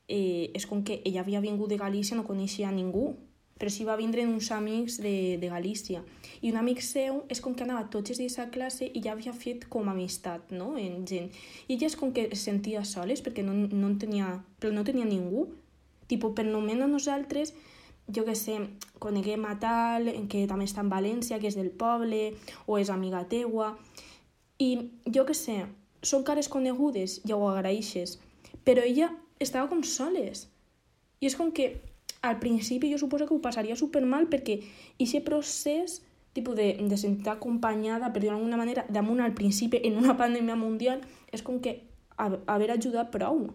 [0.08, 3.14] eh, és com que ella havia vingut de Galícia, no coneixia ningú,
[3.56, 6.02] però sí va vindre uns amics de, de Galícia.
[6.42, 9.14] I un amic seu és com que anava tots els dies a classe i ja
[9.14, 11.30] havia fet com amistat, no?, en gent.
[11.66, 14.84] I ella és com que es sentia soles perquè no, no, en tenia, però no
[14.84, 15.48] tenia ningú.
[16.06, 17.54] Tipo, per només nosaltres,
[18.12, 18.60] jo que sé,
[19.02, 23.24] coneguem a tal, que també està en València, que és del poble, o és amiga
[23.26, 23.72] teua,
[24.62, 25.64] i jo que sé,
[26.06, 28.20] són cares conegudes, ja ho agraeixes,
[28.64, 30.48] però ella estava com soles.
[31.20, 31.80] I és com que
[32.22, 34.60] al principi jo suposo que ho passaria supermal perquè
[34.98, 36.00] aquest procés
[36.36, 40.56] tipus de, de sentir acompanyada, per dir-ho d'alguna manera, damunt al principi en una pandèmia
[40.56, 41.00] mundial,
[41.32, 41.78] és com que
[42.18, 43.46] ha- haver ajudat prou,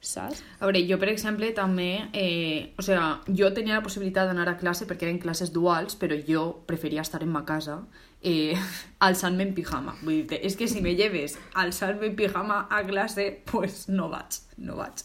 [0.00, 0.40] saps?
[0.60, 2.08] A veure, jo, per exemple, també...
[2.12, 6.16] Eh, o sea, jo tenia la possibilitat d'anar a classe perquè eren classes duals, però
[6.28, 7.82] jo preferia estar en ma casa
[8.24, 8.58] eh,
[9.06, 9.94] alçant-me en pijama.
[10.02, 14.40] Vull dir és que si me lleves alçant-me en pijama a classe, pues no vaig,
[14.58, 15.04] no vaig.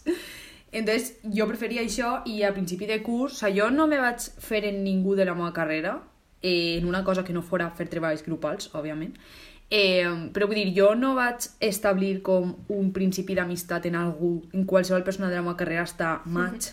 [0.71, 4.21] Entonces, jo preferia això i a principi de curs, o sea, jo no me vaig
[4.39, 5.99] fer en ningú de la meva carrera,
[6.41, 9.17] eh, en una cosa que no fora fer treballs grupals, òbviament,
[9.69, 14.65] Eh, però vull dir, jo no vaig establir com un principi d'amistat en algú, en
[14.65, 16.71] qualsevol persona de la meva carrera hasta maig.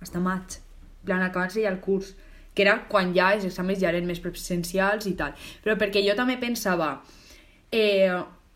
[0.00, 0.60] Hasta maig.
[1.06, 2.14] Plan, acabant-se ja el curs.
[2.56, 5.36] Que era quan ja els exàmens ja eren més presencials i tal.
[5.62, 6.94] Però perquè jo també pensava,
[7.70, 8.08] eh,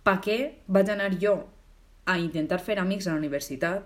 [0.02, 0.40] pa què
[0.72, 1.36] vaig anar jo
[2.08, 3.84] a intentar fer amics a la universitat?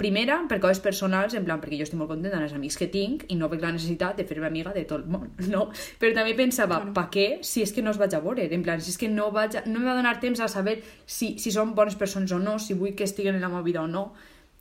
[0.00, 2.88] Primera, per coses personals, en plan, perquè jo estic molt contenta amb els amics que
[2.90, 5.66] tinc i no veig la necessitat de fer-me amiga de tot el món, no?
[6.00, 6.94] Però també pensava, Claro.
[6.96, 8.48] pa què si és que no els vaig a veure?
[8.50, 10.80] En plan, si és que no, vaig a, no em va donar temps a saber
[11.06, 13.84] si, si són bones persones o no, si vull que estiguen en la meva vida
[13.84, 14.14] o no.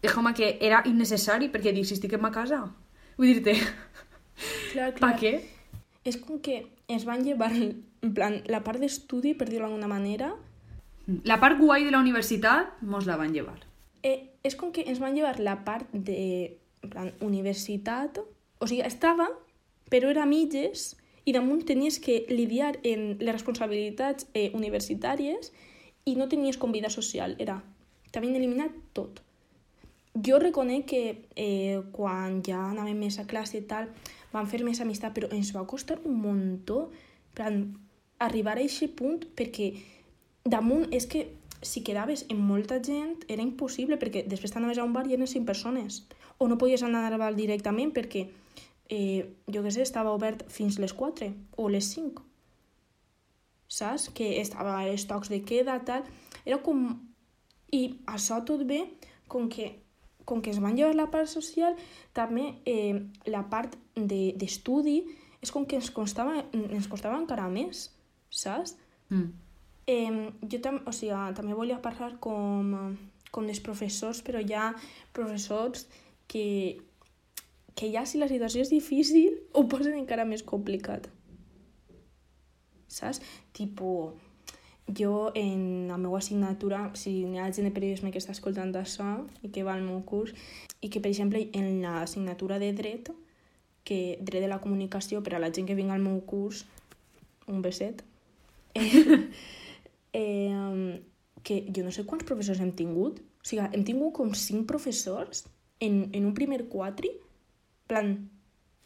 [0.04, 2.62] És com que era innecessari perquè dic, si estic en ma casa,
[3.18, 3.56] vull dir-te,
[4.74, 5.40] Clar, pa què?
[6.08, 10.34] És com que ens van llevar, en plan, la part d'estudi, per dir-ho d'alguna manera,
[11.26, 13.58] La part guai de la universitat mos la van llevar.
[14.04, 18.20] eh, és com que ens van llevar la part de, en plan, universitat,
[18.60, 19.26] o sigui, estava,
[19.90, 25.52] però era mitges, i damunt tenies que lidiar en les responsabilitats eh, universitàries
[26.06, 27.58] i no tenies com vida social, era,
[28.12, 29.22] t'havien eliminat tot.
[30.14, 31.04] Jo reconec que
[31.36, 33.90] eh, quan ja anàvem més a classe i tal,
[34.34, 36.20] vam fer més amistat, però ens va costar un
[37.34, 37.60] plan,
[38.20, 39.74] arribar a aquest punt perquè
[40.46, 41.28] damunt és que
[41.62, 45.28] si quedaves amb molta gent era impossible perquè després t'anaves a un bar i eren
[45.28, 46.06] 5 persones
[46.38, 48.28] o no podies anar al bar directament perquè
[48.90, 52.30] eh, jo què sé, estava obert fins les 4 o les 5
[53.70, 54.10] saps?
[54.10, 56.04] Que estava els tocs de queda, tal.
[56.44, 56.90] Era com...
[57.70, 58.82] I això tot bé,
[59.30, 59.68] com que,
[60.26, 61.76] com que es van llevar la part social,
[62.18, 62.98] també eh,
[63.30, 63.76] la part
[64.08, 67.88] d'estudi de, és com que ens costava, ens costava encara més,
[68.30, 68.76] saps?
[69.10, 69.30] Mm.
[69.90, 72.96] Eh, jo tam o sigui, també volia parlar com,
[73.32, 74.72] com els professors, però hi ha
[75.16, 75.88] professors
[76.30, 76.78] que,
[77.76, 81.08] que ja si la situació és difícil ho posen encara més complicat.
[82.90, 83.22] Saps?
[83.54, 84.14] Tipo,
[84.98, 89.08] jo en la meva assignatura, si hi ha gent de periodisme que està escoltant això
[89.46, 90.34] i que va al meu curs,
[90.82, 93.12] i que, per exemple, en l'assignatura de dret,
[93.90, 96.64] que dret de la comunicació, per a la gent que vinga al meu curs,
[97.50, 98.04] un beset,
[98.78, 99.26] eh,
[100.14, 101.00] eh,
[101.44, 103.22] que jo no sé quants professors hem tingut.
[103.40, 105.48] O sigui, hem tingut com cinc professors
[105.80, 107.16] en, en un primer quatri,
[107.90, 108.14] plan...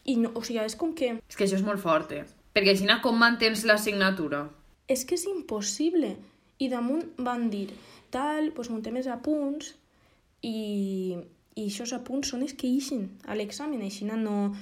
[0.03, 1.13] I no, o sigui, és com que...
[1.31, 2.25] És que això és molt fort, eh?
[2.53, 4.45] Perquè així com mantens l'assignatura?
[4.91, 6.11] És que és impossible.
[6.59, 7.69] I damunt van dir,
[8.13, 9.71] tal, doncs muntem els apunts
[10.43, 11.15] i,
[11.55, 13.81] i aquests apunts són els que ixen a l'examen.
[13.81, 14.53] Així no...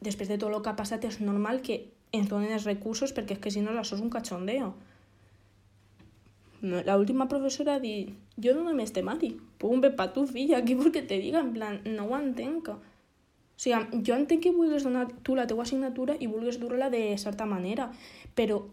[0.00, 1.80] Després de tot el que ha passat és normal que
[2.12, 4.74] ens donen els recursos perquè és que si no això és un cachondeo.
[6.62, 10.92] La última professora dit, jo no només temari, pum, ve pa tu filla, què vol
[10.92, 11.42] que te diga?
[11.44, 12.70] En plan, no ho entenc.
[12.72, 12.78] O
[13.60, 17.46] sigui, jo entenc que vulguis donar tu la teua assignatura i vulguis dur-la de certa
[17.48, 17.90] manera,
[18.34, 18.64] però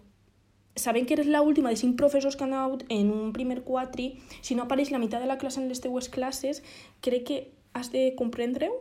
[0.75, 4.55] sabent que eres l'última de cinc professors que han anat en un primer quatri, si
[4.55, 6.63] no apareix la meitat de la classe en les teues classes,
[7.01, 7.37] crec que
[7.73, 8.73] has de comprendre-ho.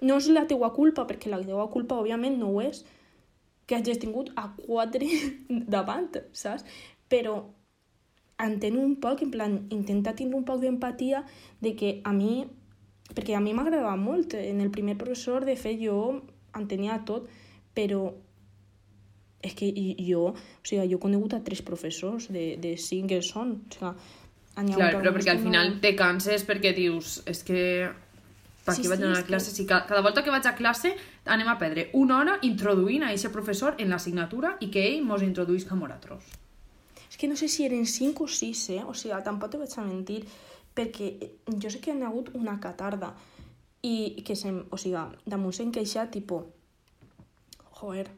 [0.00, 2.84] No és la teua culpa, perquè la teua culpa, òbviament, no ho és,
[3.68, 5.08] que hagis tingut a quatre
[5.74, 6.64] davant, saps?
[7.08, 7.40] Però
[8.38, 11.24] entén un poc, en plan, intentar tindre un poc d'empatia
[11.60, 12.46] de que a mi
[13.14, 14.34] perquè a mi m'agradava molt.
[14.36, 16.20] En el primer professor, de fet, jo
[16.56, 17.28] entenia tot,
[17.76, 18.08] però
[19.44, 19.68] és que
[20.02, 23.92] jo, o sigui, jo he conegut a tres professors de, de cinc que són, o
[23.94, 24.16] sigui,
[24.58, 25.78] Clar, però perquè al final no...
[25.78, 27.60] te canses perquè dius, és que
[28.68, 29.54] per sí, vaig sí, anar a classe?
[29.54, 30.92] Si cada, cada volta que vaig a classe
[31.24, 35.24] anem a perdre una hora introduint a aquest professor en l'assignatura i que ell mos
[35.26, 36.28] introduís com a nosaltres.
[37.08, 38.82] És que no sé si eren cinc o sis, eh?
[38.84, 40.22] O sigui, tampoc te vaig a mentir
[40.78, 41.10] perquè
[41.48, 43.14] jo sé que hi ha hagut una catarda
[43.82, 46.44] i que sem, o sigui, damunt se'n queixa, tipo,
[47.80, 48.08] joder,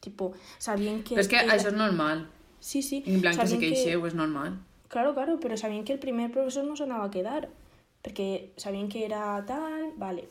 [0.00, 1.14] tipo, sabien que...
[1.14, 1.54] Però és que era...
[1.54, 2.26] això és normal.
[2.60, 3.02] Sí, sí.
[3.06, 4.10] En plan que se queixeu, que...
[4.12, 4.58] és normal.
[4.90, 7.48] Claro, claro, però sabien que el primer professor no s'anava a quedar,
[8.04, 10.28] perquè sabien que era tal, vale.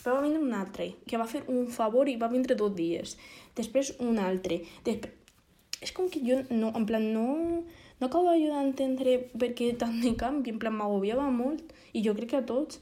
[0.00, 3.16] Però va vindre un altre, que va fer un favor i va vindre dos dies.
[3.56, 4.62] Després un altre.
[4.84, 5.16] Després...
[5.80, 7.62] És com que jo no, en plan, no
[8.00, 12.00] no acabo d'ajudar a entendre per què tant de canvi, en plan m'agobiava molt, i
[12.00, 12.80] jo crec que a tots.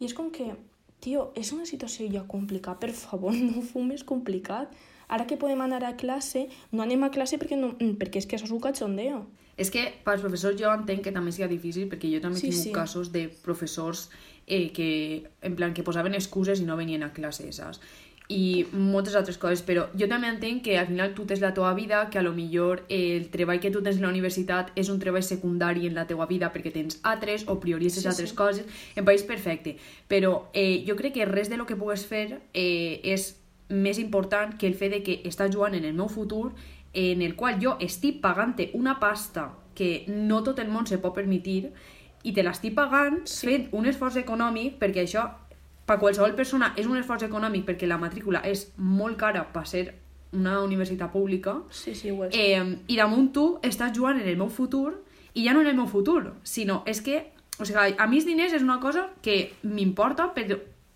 [0.00, 0.46] I és com que,
[1.04, 4.72] tio, és una situació ja complicada, per favor, no més complicat.
[5.12, 8.40] Ara que podem anar a classe, no anem a classe perquè, no, perquè és que
[8.40, 9.26] això és un cachondeo.
[9.56, 12.64] És que pels professors jo entenc que també sigui difícil perquè jo també sí, tingut
[12.68, 12.72] sí.
[12.74, 14.10] casos de professors
[14.46, 14.90] eh, que,
[15.42, 17.80] en plan, que posaven excuses i no venien a classe, saps?
[18.28, 21.72] i moltes altres coses, però jo també entenc que al final tu tens la teva
[21.78, 24.98] vida, que a lo millor el treball que tu tens a la universitat és un
[24.98, 28.36] treball secundari en la teva vida perquè tens altres o prioritzes sí, altres sí.
[28.36, 29.76] coses, em pareix perfecte.
[30.10, 33.36] Però eh, jo crec que res de lo que pugues fer eh, és
[33.68, 36.52] més important que el fet de que estàs jugant en el meu futur
[36.94, 41.14] en el qual jo estic pagant una pasta que no tot el món se pot
[41.14, 41.72] permetir
[42.24, 43.46] i te l'estic pagant sí.
[43.46, 45.26] fent un esforç econòmic perquè això
[45.86, 49.94] per qualsevol persona és un esforç econòmic perquè la matrícula és molt cara per ser
[50.32, 52.34] una universitat pública sí, sí, ho és.
[52.34, 54.96] Eh, i damunt tu estàs jugant en el meu futur
[55.36, 57.26] i ja no en el meu futur, sinó és que
[57.58, 60.46] o sigui, a mi els diners és una cosa que m'importa per,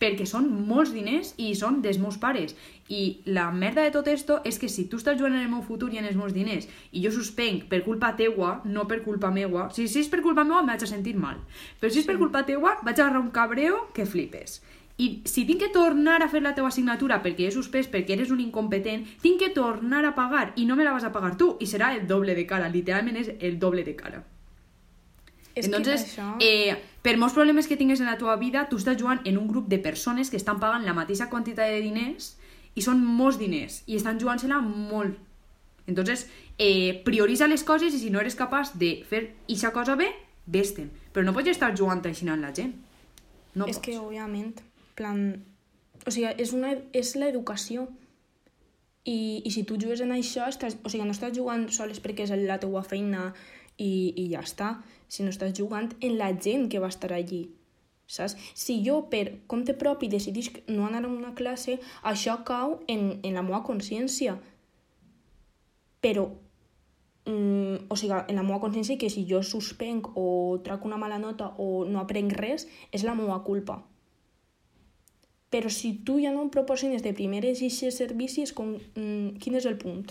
[0.00, 2.56] perquè són molts diners i són dels meus pares.
[2.88, 5.62] I la merda de tot esto és que si tu estàs jugant en el meu
[5.62, 9.30] futur i en els meus diners i jo suspenc per culpa teua, no per culpa
[9.30, 11.38] meua si, si és per culpa meua em vaig a sentir mal.
[11.78, 14.60] Però si és per culpa teua vaig a agarrar un cabreo que flipes.
[15.00, 18.32] I si tinc que tornar a fer la teva assignatura perquè he suspès, perquè eres
[18.34, 21.54] un incompetent, tinc que tornar a pagar i no me la vas a pagar tu
[21.60, 24.24] i serà el doble de cara, literalment és el doble de cara.
[25.54, 26.36] És Entonces, que això...
[26.40, 29.48] eh, per molts problemes que tingues en la teva vida, tu estàs jugant en un
[29.48, 32.34] grup de persones que estan pagant la mateixa quantitat de diners
[32.76, 35.16] i són molts diners i estan jugant-se-la molt.
[35.86, 40.12] Entonces, eh, prioritza les coses i si no eres capaç de fer aquesta cosa bé,
[40.46, 40.90] vés-te'n.
[41.12, 42.76] Però no pots estar jugant així amb la gent.
[43.54, 43.86] No és pots.
[43.86, 44.60] que, òbviament,
[44.94, 45.40] plan...
[46.06, 47.88] O sigui, és, una, és l'educació.
[49.04, 52.28] I, I si tu jugues en això, estàs, o sigui, no estàs jugant sols perquè
[52.28, 53.30] és la teua feina
[53.80, 54.74] i, i ja està,
[55.08, 57.48] sinó estàs jugant en la gent que va estar allí.
[58.10, 58.34] Saps?
[58.58, 63.36] Si jo per compte propi decidís no anar a una classe, això cau en, en
[63.38, 64.34] la meva consciència.
[66.02, 66.26] Però,
[67.30, 71.20] mm, o sigui, en la meva consciència que si jo suspenc o trac una mala
[71.22, 73.78] nota o no aprenc res, és la meva culpa.
[75.50, 79.66] Però si tu ja no em proporciones de primeres aquests servicis, com, mm, quin és
[79.70, 80.10] el punt?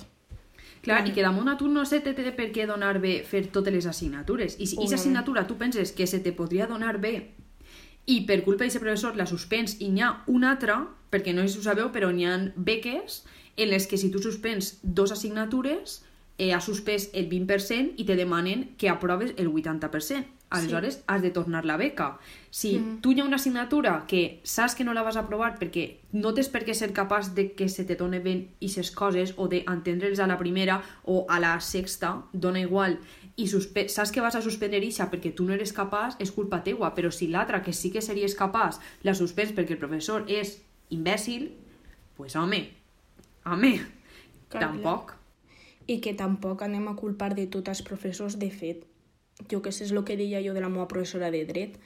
[0.90, 3.46] Clar, i que damunt a tu no se te té per què donar bé fer
[3.54, 4.58] totes les assignatures.
[4.58, 7.14] I si aquesta assignatura tu penses que se te podria donar bé
[8.10, 10.80] i per culpa d'aquest professor la suspens i n'hi ha una altra,
[11.14, 13.22] perquè no ho sabeu, però n'hi ha beques
[13.56, 16.00] en les que si tu suspens dos assignatures
[16.40, 21.02] eh, has suspès el 20% i te demanen que aproves el 80% aleshores sí.
[21.08, 22.18] has de tornar la beca.
[22.50, 23.02] Si mm.
[23.02, 26.34] tu hi ha una assignatura que saps que no la vas a aprovar perquè no
[26.34, 30.20] tens per què ser capaç de que se te doni bé aquestes coses o d'entendre'ls
[30.20, 32.98] a la primera o a la sexta, dona igual,
[33.38, 36.92] i saps que vas a suspendre ixa perquè tu no eres capaç, és culpa teua,
[36.96, 40.58] però si l'altra, que sí que series capaç, la suspens perquè el professor és
[40.90, 41.52] imbècil,
[42.18, 42.66] pues home,
[43.46, 43.74] home,
[44.50, 45.16] Clar, tampoc.
[45.88, 48.84] I que tampoc anem a culpar de tots els professors, de fet.
[49.50, 51.80] Jo que sé, és el que deia jo de la meva professora de dret.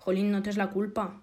[0.00, 1.20] Jolín, no tens la culpa,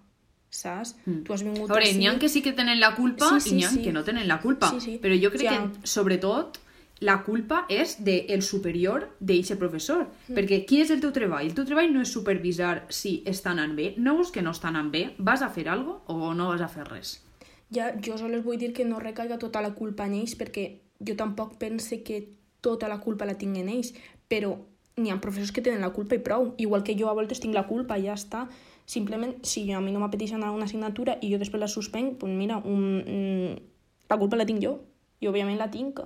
[0.50, 0.94] saps?
[1.04, 1.24] Mm.
[1.26, 3.50] Tu has vingut A veure, n'hi ha que sí que tenen la culpa Sí, sí,
[3.50, 3.82] i n'hi ha sí.
[3.82, 4.70] que no tenen la culpa.
[4.70, 4.98] Sí, sí.
[5.02, 5.56] Però jo crec Ja.
[5.72, 6.58] que, sobretot,
[7.00, 10.06] la culpa és del superior d'eixe professor.
[10.28, 10.34] Mm.
[10.34, 11.46] Perquè qui és el teu treball?
[11.46, 13.94] El teu treball no és supervisar si està anant bé.
[13.98, 15.14] No veus que no està anant bé?
[15.18, 17.24] Vas a fer alguna o no vas a fer res?
[17.70, 21.14] Ja, jo sols vull dir que no recaiga tota la culpa en ells perquè jo
[21.16, 23.92] tampoc pense que tota la culpa la tinguen ells,
[24.28, 24.56] però
[25.00, 26.52] n'hi ha professors que tenen la culpa i prou.
[26.58, 28.46] Igual que jo a voltes tinc la culpa, ja està.
[28.88, 32.18] Simplement, si a mi no m'apeteix anar a una assignatura i jo després la suspenc,
[32.20, 33.58] doncs mira, un, un,
[34.08, 34.78] la culpa la tinc jo.
[35.20, 36.00] I òbviament la tinc.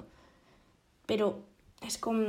[1.06, 1.34] Però
[1.86, 2.24] és com...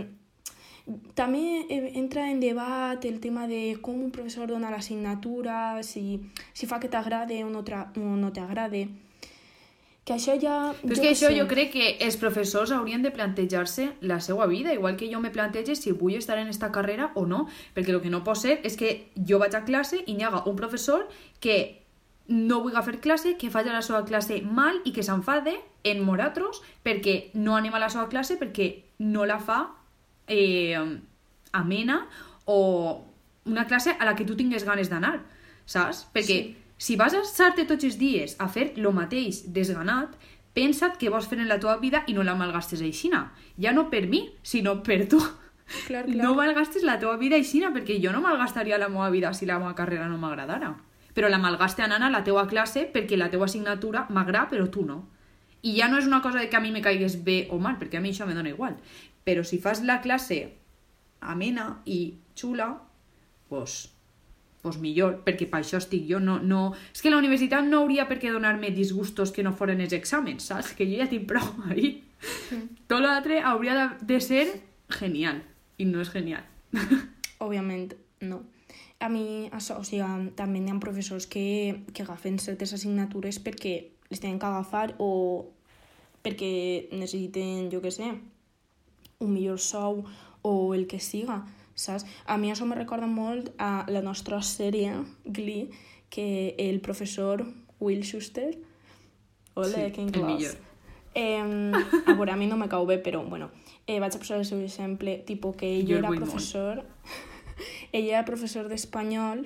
[1.15, 1.63] També
[1.95, 6.19] entra en debat el tema de com un professor dona l'assignatura, si,
[6.52, 8.32] si fa que t'agrade o no, o no.
[10.03, 10.73] Que això ja...
[10.81, 11.37] Però és que això sé.
[11.37, 15.31] jo crec que els professors haurien de plantejar-se la seva vida, igual que jo me
[15.31, 18.57] plantege si vull estar en esta carrera o no, perquè el que no pot ser
[18.67, 21.07] és que jo vaig a classe i n'hi haga un professor
[21.39, 21.83] que
[22.27, 25.55] no vull fer classe, que faci la seva classe mal i que s'enfade
[25.87, 29.61] en moratros perquè no anem a la seva classe perquè no la fa
[30.27, 30.79] eh,
[31.51, 32.07] amena
[32.45, 32.59] o
[33.45, 35.21] una classe a la que tu tingues ganes d'anar,
[35.65, 36.07] saps?
[36.11, 36.62] Perquè Sí.
[36.77, 40.15] Si vas a estar-te tots els dies a fer lo mateix desganat,
[40.53, 43.31] pensa't que vols fer en la teva vida i no la malgastes aixina.
[43.62, 45.21] Ja no per mi, sinó per tu.
[45.88, 46.19] Clar, clar.
[46.19, 49.59] No malgastes la teva vida aixina, perquè jo no malgastaria la meva vida si la
[49.62, 50.73] meva carrera no m'agradara.
[51.13, 54.86] Però la malgaste anant a la teua classe perquè la teua assignatura m'agrada, però tu
[54.86, 55.03] no.
[55.63, 57.77] I ja no és una cosa de que a mi me caigues bé o mal,
[57.79, 58.75] perquè a mi això me dona igual.
[59.23, 60.57] Però si fas la classe
[61.21, 62.81] amena i xula,
[63.47, 63.92] pues,
[64.63, 66.21] pues millor, perquè per això estic jo.
[66.23, 66.71] No, no...
[66.95, 70.47] És que la universitat no hauria per què donar-me disgustos que no foren els exàmens,
[70.47, 70.71] saps?
[70.78, 71.97] Que jo ja tinc prou ahí.
[72.88, 74.45] Tot l'altre hauria de, de ser
[74.95, 75.43] genial,
[75.78, 76.47] i no és genial.
[77.43, 77.91] Òbviament,
[78.23, 78.39] no.
[79.04, 83.73] A mi, això, o sigui, també n'hi ha professors que, que agafen certes assignatures perquè
[84.08, 85.10] les tenen que agafar o
[86.23, 86.54] perquè
[86.95, 88.13] necessiten, jo què sé,
[89.19, 90.06] un millor sou
[90.47, 91.41] o el que siga,
[91.75, 92.05] saps?
[92.25, 94.93] A mi això me recorda molt a la nostra sèrie,
[95.25, 95.69] Glee,
[96.09, 97.45] que el professor
[97.79, 98.51] Will Schuster,
[99.55, 100.55] ole, Sí, quin millor.
[101.15, 101.41] Eh,
[102.07, 103.51] a veure, a mi no me cau bé, però, bueno,
[103.88, 106.86] eh, vaig a posar el seu exemple, tipo que ell Jo era professor...
[107.93, 109.45] ell era professor d'espanyol,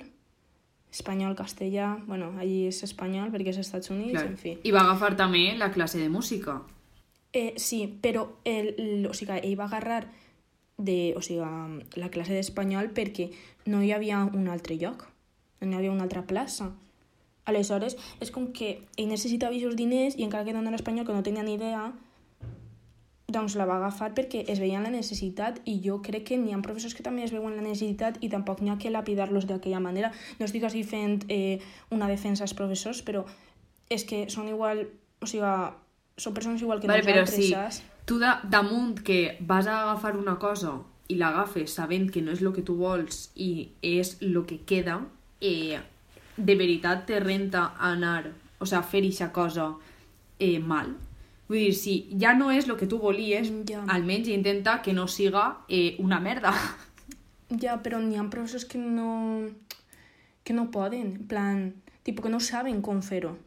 [0.90, 4.26] espanyol, castellà, bueno, allí és espanyol perquè és als Estats Units, Clar.
[4.30, 4.56] en fi.
[4.64, 6.62] I va agafar també la classe de música.
[7.32, 10.06] Eh, sí, però el, el, o sigui, ell va agarrar
[10.78, 11.42] de, o sigui,
[11.98, 13.28] la classe d'espanyol perquè
[13.66, 15.08] no hi havia un altre lloc,
[15.60, 16.70] no hi havia una altra plaça.
[17.48, 21.24] Aleshores, és com que ell necessitava aquests diners i encara que dona l'espanyol que no
[21.26, 21.88] tenia ni idea,
[23.28, 26.60] doncs la va agafar perquè es veien la necessitat i jo crec que n'hi ha
[26.64, 30.12] professors que també es veuen la necessitat i tampoc n'hi ha que lapidar-los d'aquella manera.
[30.38, 31.58] No estic així fent eh,
[31.92, 33.26] una defensa als professors, però
[33.92, 34.86] és que són igual,
[35.20, 35.52] o sigui,
[36.16, 37.82] són persones igual que Vale, però nosaltres, si saps?
[38.08, 40.78] Tu da, damunt que vas a agafar una cosa
[41.12, 45.02] i l'agafes sabent que no és el que tu vols i és el que queda,
[45.44, 45.76] eh,
[46.36, 49.68] de veritat te renta anar, o sigui, fer aquesta cosa
[50.38, 50.94] eh, mal.
[51.48, 53.84] Vull dir, si ja no és el que tu volies, Mm, ja.
[53.88, 56.52] almenys intenta que no siga eh, una merda.
[57.60, 59.48] Ja, però n'hi ha professors que no,
[60.44, 61.60] que no poden, en plan,
[62.04, 63.38] tipo que no saben com fer-ho.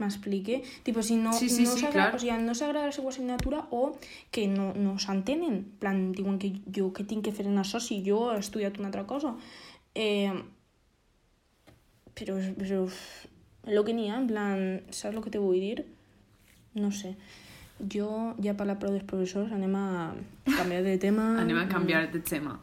[0.00, 0.62] M'explique?
[0.82, 2.14] Tipo, si no, Sí, sí, no sí, clar.
[2.14, 3.92] O sigui, no s'agrada la seva assignatura o
[4.32, 5.58] que no, no s'entenen.
[5.60, 8.80] En plan, diuen que jo què tinc que fer en això si jo he estudiat
[8.80, 9.34] una altra cosa.
[9.94, 10.32] Eh,
[12.16, 12.82] però, però
[13.66, 15.84] el que n'hi ha, en plan, saps el que te vull dir?
[16.74, 17.14] No sé.
[17.80, 20.14] Jo ja he parlat prou dels professors, anem a
[20.44, 21.34] canviar de tema.
[21.44, 22.58] Anem a canviar de tema.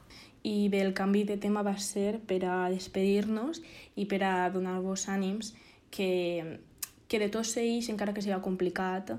[0.47, 3.59] I bé, el canvi de tema va ser per a despedir-nos
[3.99, 5.53] i per a donar-vos ànims
[5.91, 6.59] que,
[7.07, 9.13] que de tots ells, encara que sigui complicat,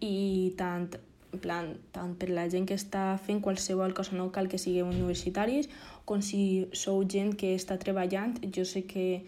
[0.00, 0.88] i tant,
[1.32, 4.88] en plan, tant per la gent que està fent qualsevol cosa, no cal que sigueu
[4.88, 5.68] universitaris,
[6.08, 8.36] com si sou gent que està treballant.
[8.54, 9.24] Jo sé que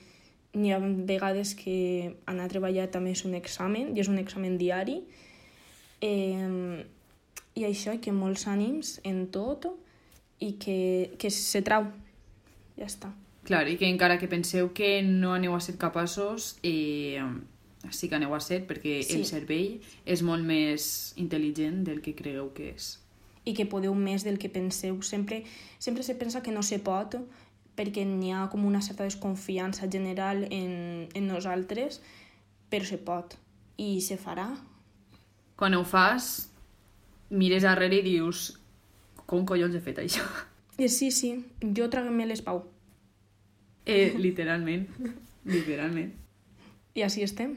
[0.54, 4.56] n'hi ha vegades que anar a treballar també és un examen, i és un examen
[4.61, 5.02] diari,
[6.00, 6.84] eh,
[7.59, 9.66] i això, que molts ànims en tot,
[10.38, 11.88] i que, que se trau.
[12.78, 13.11] Ja està.
[13.48, 17.22] Clar, i que encara que penseu que no aneu a ser capaços, eh,
[17.90, 19.16] sí que aneu a ser, perquè Sí.
[19.20, 22.98] el cervell és molt més intel·ligent del que cregueu que és.
[23.48, 25.00] i que podeu més del que penseu.
[25.02, 25.44] Sempre,
[25.78, 27.14] sempre se pensa que no se pot
[27.78, 32.02] perquè n'hi ha com una certa desconfiança general en, en nosaltres,
[32.68, 33.38] però se pot
[33.78, 34.50] i se farà.
[35.56, 36.50] Quan ho fas,
[37.30, 38.58] mires darrere i dius
[39.24, 40.24] com collons he fet això?
[40.78, 42.66] I sí, sí, jo traguem-me les pau.
[43.86, 44.88] Eh, literalment.
[45.44, 46.12] literalment.
[46.94, 47.56] I així estem.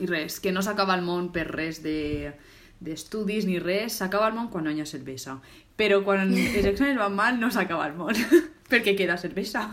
[0.00, 2.34] I res, que no s'acaba el món per res de
[2.80, 5.38] d'estudis ni res, s'acaba el món quan no hi ha cervesa.
[5.80, 8.16] Però quan els exàmens van mal no s'acaba el món,
[8.70, 9.66] perquè queda cervesa.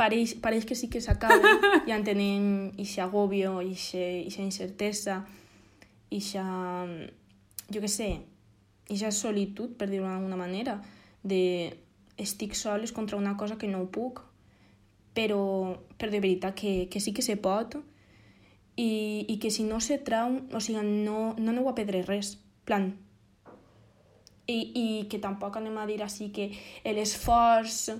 [0.00, 1.52] Pareix, pareix que sí que s'acaba,
[1.86, 4.00] ja entenem ixa agobio, ixa,
[4.40, 5.20] incertesa,
[6.10, 6.44] ixa,
[7.68, 8.08] jo què sé,
[8.88, 10.78] ixa solitud, per dir-ho d'alguna manera,
[11.22, 11.42] de
[12.16, 14.22] estic soles contra una cosa que no puc,
[15.12, 17.76] però, però de veritat que, que sí que se pot
[18.80, 22.34] i, i que si no se trau, o sigui, no, no aneu a perdre res,
[22.64, 22.90] plan.
[24.50, 26.50] I, I que tampoc anem a dir així que
[26.96, 27.90] l'esforç...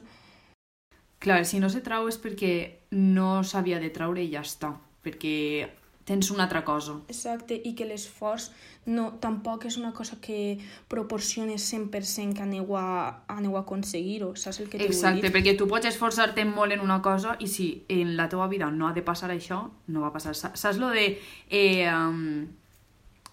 [1.20, 2.54] Clar, si no se trau és perquè
[2.96, 4.72] no s'havia de traure i ja està,
[5.04, 5.68] perquè
[6.10, 6.96] tens una altra cosa.
[7.12, 8.48] Exacte, i que l'esforç
[8.90, 10.58] no, tampoc és una cosa que
[10.90, 15.68] proporciones 100% que aneu a, aneu a aconseguir-ho, saps el que vull Exacte, perquè tu
[15.70, 19.04] pots esforçar-te molt en una cosa i si en la teva vida no ha de
[19.06, 20.34] passar això, no va passar.
[20.34, 21.04] Sa- Saps lo de...
[21.48, 22.48] Eh, um,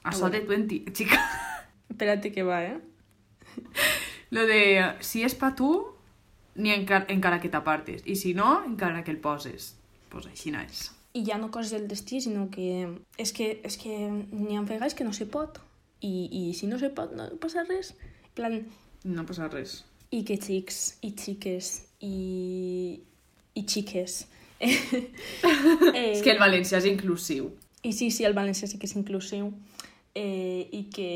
[0.04, 1.18] això de 20, xica.
[1.90, 2.78] Espérate que va, eh?
[4.30, 4.60] Lo de
[5.02, 5.72] si és pa tu,
[6.60, 8.04] ni encara, encara que t'apartes.
[8.06, 9.74] I si no, encara que el poses.
[10.12, 10.92] Pues així no és.
[11.18, 12.68] I ja no coses del destí, sinó que
[13.18, 15.58] és que, és que n'hi ha vegades que no se pot.
[16.06, 17.94] I, I si no se pot, no passa res.
[18.38, 18.60] Plan,
[19.08, 19.80] No passa res.
[20.12, 21.70] i que xics, i xiques,
[22.06, 23.00] i,
[23.58, 24.20] i xiques.
[24.62, 27.50] eh, És que el valencià és inclusiu.
[27.84, 29.52] I sí, sí, el valencià sí que és inclusiu.
[30.18, 31.10] Eh, I que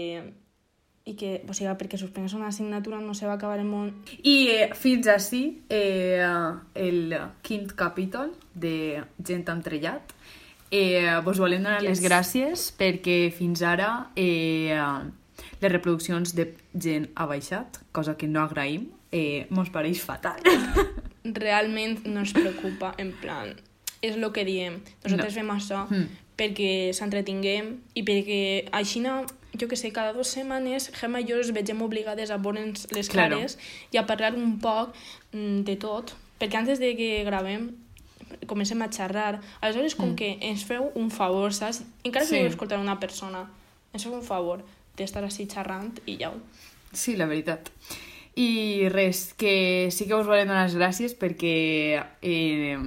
[1.05, 3.89] i que, o sigui, perquè suspengues una assignatura no se va acabar el món.
[4.21, 6.21] I eh, fins així eh,
[6.75, 10.13] el quint capítol de Gent amb trellat.
[10.71, 11.89] Eh, vos volem donar yes.
[11.89, 14.77] les gràcies perquè fins ara eh,
[15.59, 16.45] les reproduccions de
[16.79, 18.85] gent ha baixat, cosa que no agraïm.
[19.11, 20.39] Eh, mos pareix fatal.
[21.25, 23.51] Realment no ens preocupa, en plan,
[24.01, 24.79] és el que diem.
[25.03, 25.39] Nosaltres No.
[25.41, 26.07] fem això Mm.
[26.37, 29.25] perquè s'entretinguem i perquè així, no,
[29.59, 33.09] jo que sé, cada dues setmanes Gemma i jo ens vegem obligades a veure'ns les
[33.09, 33.37] Claro.
[33.37, 33.57] cares
[33.91, 34.93] i a parlar un poc
[35.33, 37.71] mm, de tot, perquè antes de que gravem
[38.47, 39.41] comencem a xerrar.
[39.61, 40.15] Aleshores, com Mm.
[40.15, 41.83] que ens feu un favor, saps?
[42.03, 42.37] Encara que Sí.
[42.39, 42.45] sí.
[42.47, 43.49] escoltar una persona,
[43.93, 44.63] ens feu un favor
[44.97, 46.31] d'estar així xerrant i ja.
[46.93, 47.69] Sí, la veritat.
[48.35, 52.77] I res, que sí que us volem donar les gràcies perquè eh,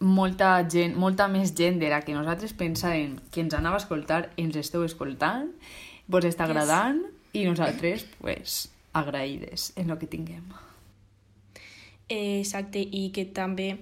[0.00, 4.30] molta gent, molta més gent de la que nosaltres pensàvem que ens anava a escoltar,
[4.36, 5.50] ens esteu escoltant,
[6.08, 6.50] vos està Yes.
[6.50, 7.02] agradant
[7.32, 10.44] i nosaltres, pues, agraïdes en el que tinguem.
[12.08, 13.78] Eh, exacte, i que també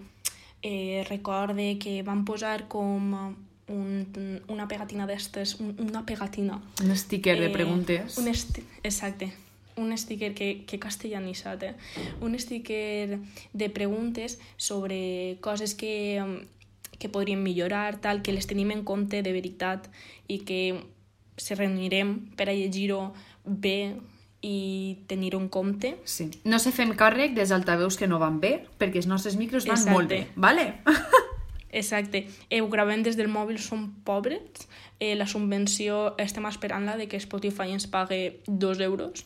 [0.62, 3.34] eh, recorde que van posar com
[3.68, 6.60] un, una pegatina d'estes, un, una pegatina.
[6.84, 8.18] Un sticker de Eh, preguntes.
[8.18, 9.32] Un esti exacte,
[9.76, 11.74] un sticker que, que castellanitzat, eh?
[12.20, 13.18] Un sticker
[13.52, 16.22] de preguntes sobre coses que,
[16.98, 19.88] que podrien millorar, tal, que les tenim en compte de veritat
[20.28, 20.84] i que
[21.42, 23.10] se reunirem per a llegir-ho
[23.44, 23.96] bé
[24.42, 25.96] i tenir-ho en compte.
[26.04, 26.28] Sí.
[26.44, 29.78] No se fem càrrec dels altaveus que no van bé, perquè els nostres micros van
[29.78, 29.94] Exacte.
[29.94, 30.72] molt bé, vale?
[31.72, 32.26] Exacte.
[32.50, 34.66] Eh, ho gravem des del mòbil, som pobres.
[35.00, 39.24] Eh, la subvenció estem esperant-la de que Spotify ens pague dos euros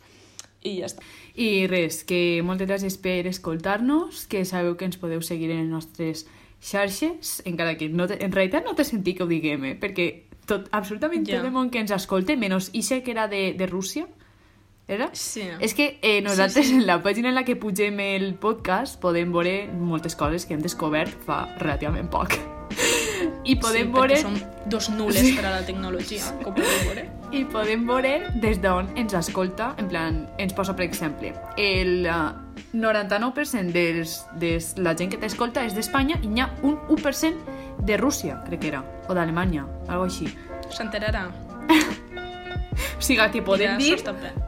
[0.62, 1.04] i ja està.
[1.34, 5.72] I res, que moltes gràcies per escoltar-nos, que sabeu que ens podeu seguir en les
[5.72, 6.26] nostres
[6.60, 9.74] xarxes, encara que no te, en realitat no te sentit que ho diguem, eh?
[9.78, 11.38] perquè tot, absolutament Ja.
[11.40, 14.06] tot el món que ens escolta, menys Ixe, que era de, de Rússia,
[14.88, 15.10] era?
[15.12, 15.42] Sí.
[15.60, 16.78] És que eh, nosaltres Sí, sí.
[16.78, 20.62] en la pàgina en la que pugem el podcast podem veure moltes coses que hem
[20.62, 22.36] descobert fa relativament poc.
[23.46, 24.16] I podem sí, veure...
[24.20, 24.34] som
[24.66, 25.34] dos nules Sí.
[25.36, 27.04] per a la tecnologia, com podeu veure.
[27.32, 32.34] I podem veure des d'on ens escolta, en plan, ens posa, per exemple, el uh,
[32.74, 37.34] 99% dels, de la gent que t'escolta és d'Espanya i n'hi ha un 1%
[37.82, 40.30] de Rússia, crec que era, o d'Alemanya, algo així.
[40.70, 41.28] S'enterarà.
[42.96, 43.96] O sigui que podem dir,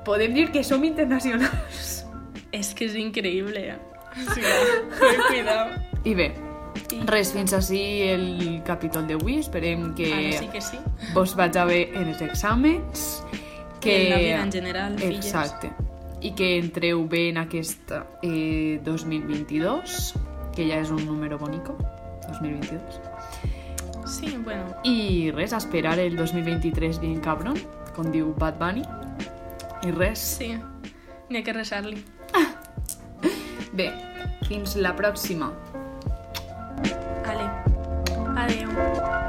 [0.05, 2.05] podem dir que som internacionals.
[2.53, 3.79] És que és increïble, eh?
[4.13, 4.53] O sigui,
[5.01, 5.81] ten cuidado.
[6.05, 6.29] I bé,
[6.93, 9.39] I res, fins així el capítol d'avui.
[9.43, 10.81] Esperem que Ara sí que sí.
[11.15, 13.09] vos vaig bé en els exàmens.
[13.81, 13.93] Que...
[13.93, 15.27] I en la vida en general, filles.
[15.27, 15.73] Exacte.
[16.21, 17.93] I que entreu bé en aquest
[18.27, 20.01] eh, 2022,
[20.57, 21.77] que ja és un número bonico,
[22.27, 23.08] 2022.
[24.09, 24.65] Sí, bueno.
[24.85, 27.59] I res, esperar el 2023 bien cabron,
[27.95, 28.85] com diu Bad Bunny.
[29.85, 30.25] I res.
[30.39, 30.55] Sí,
[31.29, 32.01] n'hi ha que resar-li.
[33.79, 33.93] Bé,
[34.49, 35.53] fins la pròxima.
[37.29, 37.51] Ale.
[38.39, 39.28] Adeu.